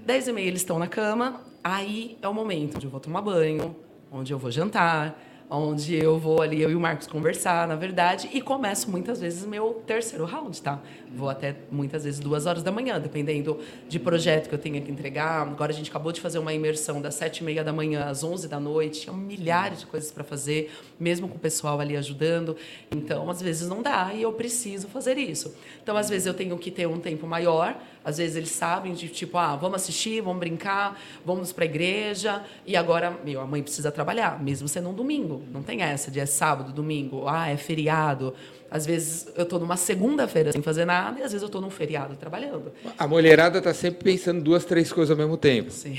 [0.06, 3.20] 10 e meia eles estão na cama, aí é o momento onde eu vou tomar
[3.20, 3.76] banho,
[4.10, 5.20] onde eu vou jantar,
[5.50, 9.44] onde eu vou ali, eu e o Marcos conversar, na verdade, e começo muitas vezes
[9.46, 10.80] meu terceiro round, tá?
[11.16, 13.58] Vou até muitas vezes duas horas da manhã, dependendo
[13.88, 15.42] de projeto que eu tenha que entregar.
[15.42, 18.24] Agora a gente acabou de fazer uma imersão das sete e meia da manhã às
[18.24, 22.56] onze da noite, tinha milhares de coisas para fazer, mesmo com o pessoal ali ajudando.
[22.90, 25.54] Então, às vezes não dá e eu preciso fazer isso.
[25.82, 29.08] Então, às vezes eu tenho que ter um tempo maior, às vezes eles sabem de
[29.08, 33.62] tipo, ah, vamos assistir, vamos brincar, vamos para a igreja, e agora, meu, a mãe
[33.62, 35.42] precisa trabalhar, mesmo sendo um domingo.
[35.50, 38.34] Não tem essa de é sábado, domingo, ah, é feriado.
[38.74, 41.70] Às vezes eu estou numa segunda-feira sem fazer nada e às vezes eu estou num
[41.70, 42.72] feriado trabalhando.
[42.98, 45.70] A mulherada está sempre pensando duas, três coisas ao mesmo tempo.
[45.70, 45.96] Sim.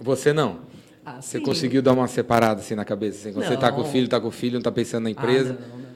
[0.00, 0.60] Você não?
[1.04, 1.44] Ah, você sim.
[1.44, 3.18] conseguiu dar uma separada assim na cabeça?
[3.18, 3.48] Assim, quando não.
[3.50, 5.50] você está com o filho, está com o filho, não está pensando na empresa?
[5.50, 5.94] Ah, não, não, não.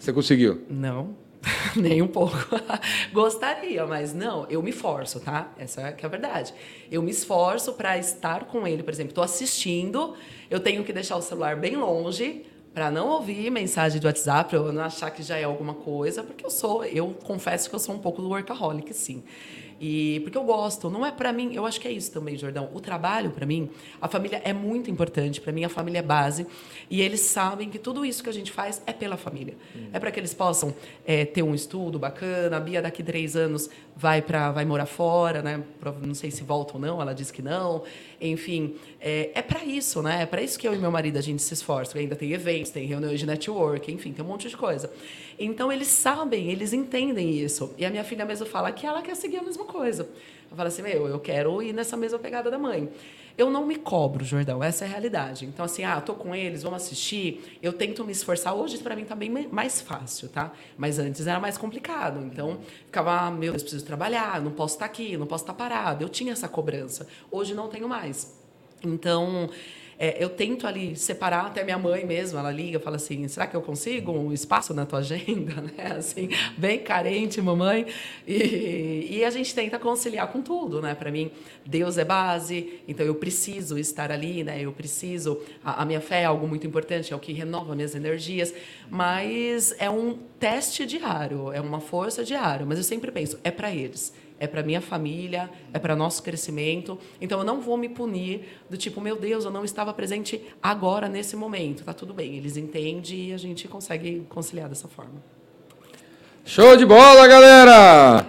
[0.00, 0.62] Você conseguiu?
[0.68, 1.14] Não.
[1.76, 2.36] Nem um pouco.
[3.14, 5.52] Gostaria, mas não, eu me forço, tá?
[5.56, 6.52] Essa é, que é a verdade.
[6.90, 10.16] Eu me esforço para estar com ele, por exemplo, estou assistindo,
[10.50, 14.58] eu tenho que deixar o celular bem longe para não ouvir mensagem do WhatsApp, para
[14.58, 17.78] eu não achar que já é alguma coisa, porque eu sou, eu confesso que eu
[17.78, 19.22] sou um pouco do workaholic, sim.
[19.84, 22.70] E porque eu gosto, não é para mim, eu acho que é isso também, Jordão.
[22.72, 23.68] O trabalho para mim,
[24.00, 26.46] a família é muito importante, para mim a família é base,
[26.88, 29.56] e eles sabem que tudo isso que a gente faz é pela família.
[29.74, 29.88] Hum.
[29.92, 30.72] É para que eles possam
[31.04, 32.58] é, ter um estudo bacana.
[32.58, 35.60] A Bia daqui três anos vai para vai morar fora, né?
[36.00, 37.82] Não sei se volta ou não, ela diz que não.
[38.20, 40.22] Enfim, é, é para isso, né?
[40.22, 41.98] É para isso que eu e meu marido a gente se esforça.
[41.98, 44.88] Ainda tem eventos, tem reuniões de network, enfim, tem um monte de coisa.
[45.44, 47.74] Então eles sabem, eles entendem isso.
[47.76, 50.08] E a minha filha mesmo fala que ela quer seguir a mesma coisa.
[50.50, 52.88] Eu falo assim, meu, eu quero ir nessa mesma pegada da mãe.
[53.36, 55.46] Eu não me cobro, Jordão, essa é a realidade.
[55.46, 57.58] Então, assim, ah, tô com eles, vamos assistir.
[57.62, 58.54] Eu tento me esforçar.
[58.54, 60.52] Hoje, para mim, tá bem mais fácil, tá?
[60.76, 62.20] Mas antes era mais complicado.
[62.26, 65.54] Então, ficava, ah, meu Deus, preciso trabalhar, não posso estar tá aqui, não posso estar
[65.54, 66.04] tá parado.
[66.04, 67.06] Eu tinha essa cobrança.
[67.30, 68.38] Hoje não tenho mais.
[68.84, 69.48] Então,
[70.02, 73.54] é, eu tento ali separar, até minha mãe mesmo, ela liga, fala assim, será que
[73.54, 75.92] eu consigo um espaço na tua agenda, né?
[75.96, 77.86] Assim, bem carente, mamãe.
[78.26, 80.92] E, e a gente tenta conciliar com tudo, né?
[80.92, 81.30] Para mim,
[81.64, 84.60] Deus é base, então eu preciso estar ali, né?
[84.60, 87.94] Eu preciso, a, a minha fé é algo muito importante, é o que renova minhas
[87.94, 88.52] energias,
[88.90, 93.72] mas é um teste diário, é uma força diária, mas eu sempre penso, é para
[93.72, 94.12] eles
[94.42, 96.98] é para minha família, é para nosso crescimento.
[97.20, 101.08] Então eu não vou me punir do tipo, meu Deus, eu não estava presente agora
[101.08, 101.84] nesse momento.
[101.84, 105.22] Tá tudo bem, eles entendem e a gente consegue conciliar dessa forma.
[106.44, 108.26] Show de bola, galera!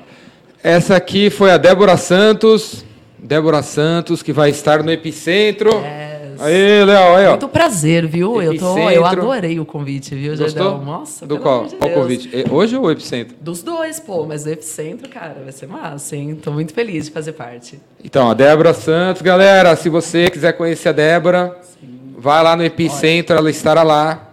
[0.61, 2.85] Essa aqui foi a Débora Santos,
[3.17, 5.71] Débora Santos que vai estar no Epicentro.
[5.79, 6.12] É.
[6.39, 7.29] Aí, Léo, aí, ó.
[7.31, 8.41] Muito prazer, viu?
[8.41, 10.79] Eu, tô, eu adorei o convite, viu, Gostou?
[10.79, 11.65] Nossa, Do qual?
[11.65, 12.29] De qual convite?
[12.49, 13.35] Hoje ou o Epicentro?
[13.39, 16.35] Dos dois, pô, mas o Epicentro, cara, vai ser massa, hein?
[16.35, 17.79] Tô muito feliz de fazer parte.
[18.03, 22.15] Então, a Débora Santos, galera, se você quiser conhecer a Débora, Sim.
[22.17, 23.41] vai lá no Epicentro, Olha.
[23.41, 24.29] ela estará lá.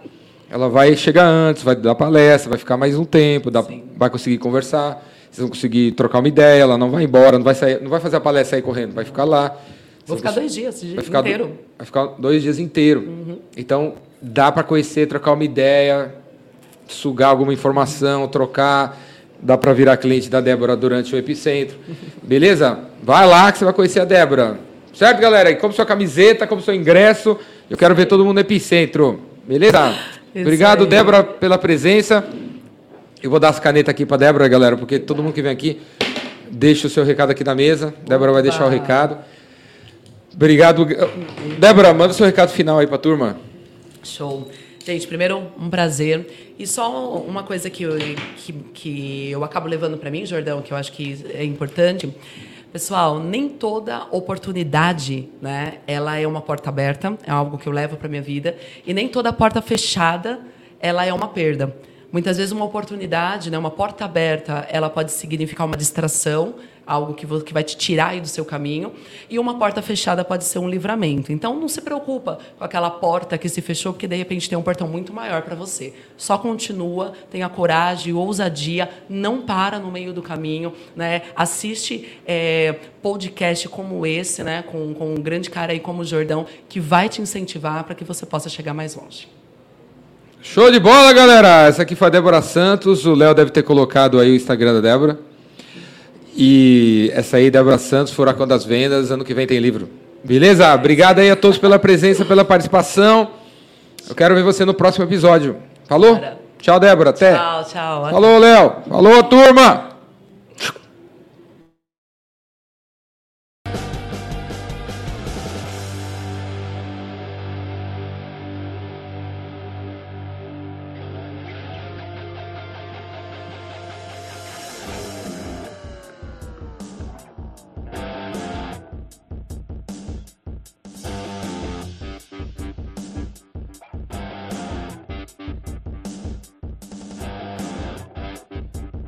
[0.51, 3.65] Ela vai chegar antes, vai dar palestra, vai ficar mais um tempo, dá,
[3.97, 5.01] vai conseguir conversar,
[5.31, 8.01] vocês vão conseguir trocar uma ideia, ela não vai embora, não vai, sair, não vai
[8.01, 9.57] fazer a palestra sair correndo, vai ficar lá.
[10.07, 11.59] Vou ficar dois dias, vai ficar inteiro.
[11.79, 13.01] vai ficar dois dias inteiro.
[13.01, 13.39] Uhum.
[13.57, 16.15] Então, dá para conhecer, trocar uma ideia,
[16.89, 18.99] sugar alguma informação, trocar.
[19.43, 21.79] Dá para virar cliente da Débora durante o Epicentro.
[22.23, 22.79] Beleza?
[23.03, 24.59] Vai lá que você vai conhecer a Débora.
[24.93, 25.51] Certo, galera?
[25.51, 27.39] E como sua camiseta, como seu ingresso,
[27.71, 29.21] eu quero ver todo mundo no Epicentro.
[29.47, 29.95] Beleza?
[30.35, 32.25] Obrigado, Débora, pela presença.
[33.23, 35.81] Eu vou dar as canetas aqui para Débora, galera, porque todo mundo que vem aqui
[36.51, 37.95] deixa o seu recado aqui na mesa.
[38.07, 39.17] Débora vai deixar o recado.
[40.35, 40.87] Obrigado.
[41.59, 43.37] Débora, manda seu recado final aí para a turma.
[44.03, 44.49] Show.
[44.85, 46.55] Gente, primeiro, um prazer.
[46.59, 47.97] E só uma coisa que eu,
[48.37, 52.13] que, que eu acabo levando para mim, Jordão, que eu acho que é importante.
[52.73, 57.97] Pessoal, nem toda oportunidade, né, ela é uma porta aberta, é algo que eu levo
[57.97, 60.39] para minha vida, e nem toda porta fechada,
[60.79, 61.75] ela é uma perda.
[62.13, 66.55] Muitas vezes uma oportunidade, né, uma porta aberta, ela pode significar uma distração,
[66.87, 68.93] algo que, que vai te tirar do seu caminho,
[69.29, 71.33] e uma porta fechada pode ser um livramento.
[71.33, 74.63] Então não se preocupa com aquela porta que se fechou, porque de repente tem um
[74.63, 75.95] portão muito maior para você.
[76.17, 81.23] Só continua, tenha coragem, ousadia, não para no meio do caminho, né?
[81.37, 84.63] Assiste é, podcast como esse, né?
[84.63, 88.05] Com, com um grande cara aí como o Jordão, que vai te incentivar para que
[88.05, 89.29] você possa chegar mais longe.
[90.43, 91.67] Show de bola, galera!
[91.67, 93.05] Essa aqui foi a Débora Santos.
[93.05, 95.30] O Léo deve ter colocado aí o Instagram da Débora.
[96.37, 99.11] E essa aí, Débora Santos, Furacão das Vendas.
[99.11, 99.89] Ano que vem tem livro.
[100.23, 100.73] Beleza?
[100.75, 103.29] Obrigado aí a todos pela presença, pela participação.
[104.09, 105.57] Eu quero ver você no próximo episódio.
[105.87, 106.21] Falou?
[106.61, 107.11] Tchau, Débora.
[107.11, 107.35] Até.
[107.35, 108.11] Tchau, tchau.
[108.11, 108.73] Falou, Léo.
[108.89, 109.90] Falou, turma.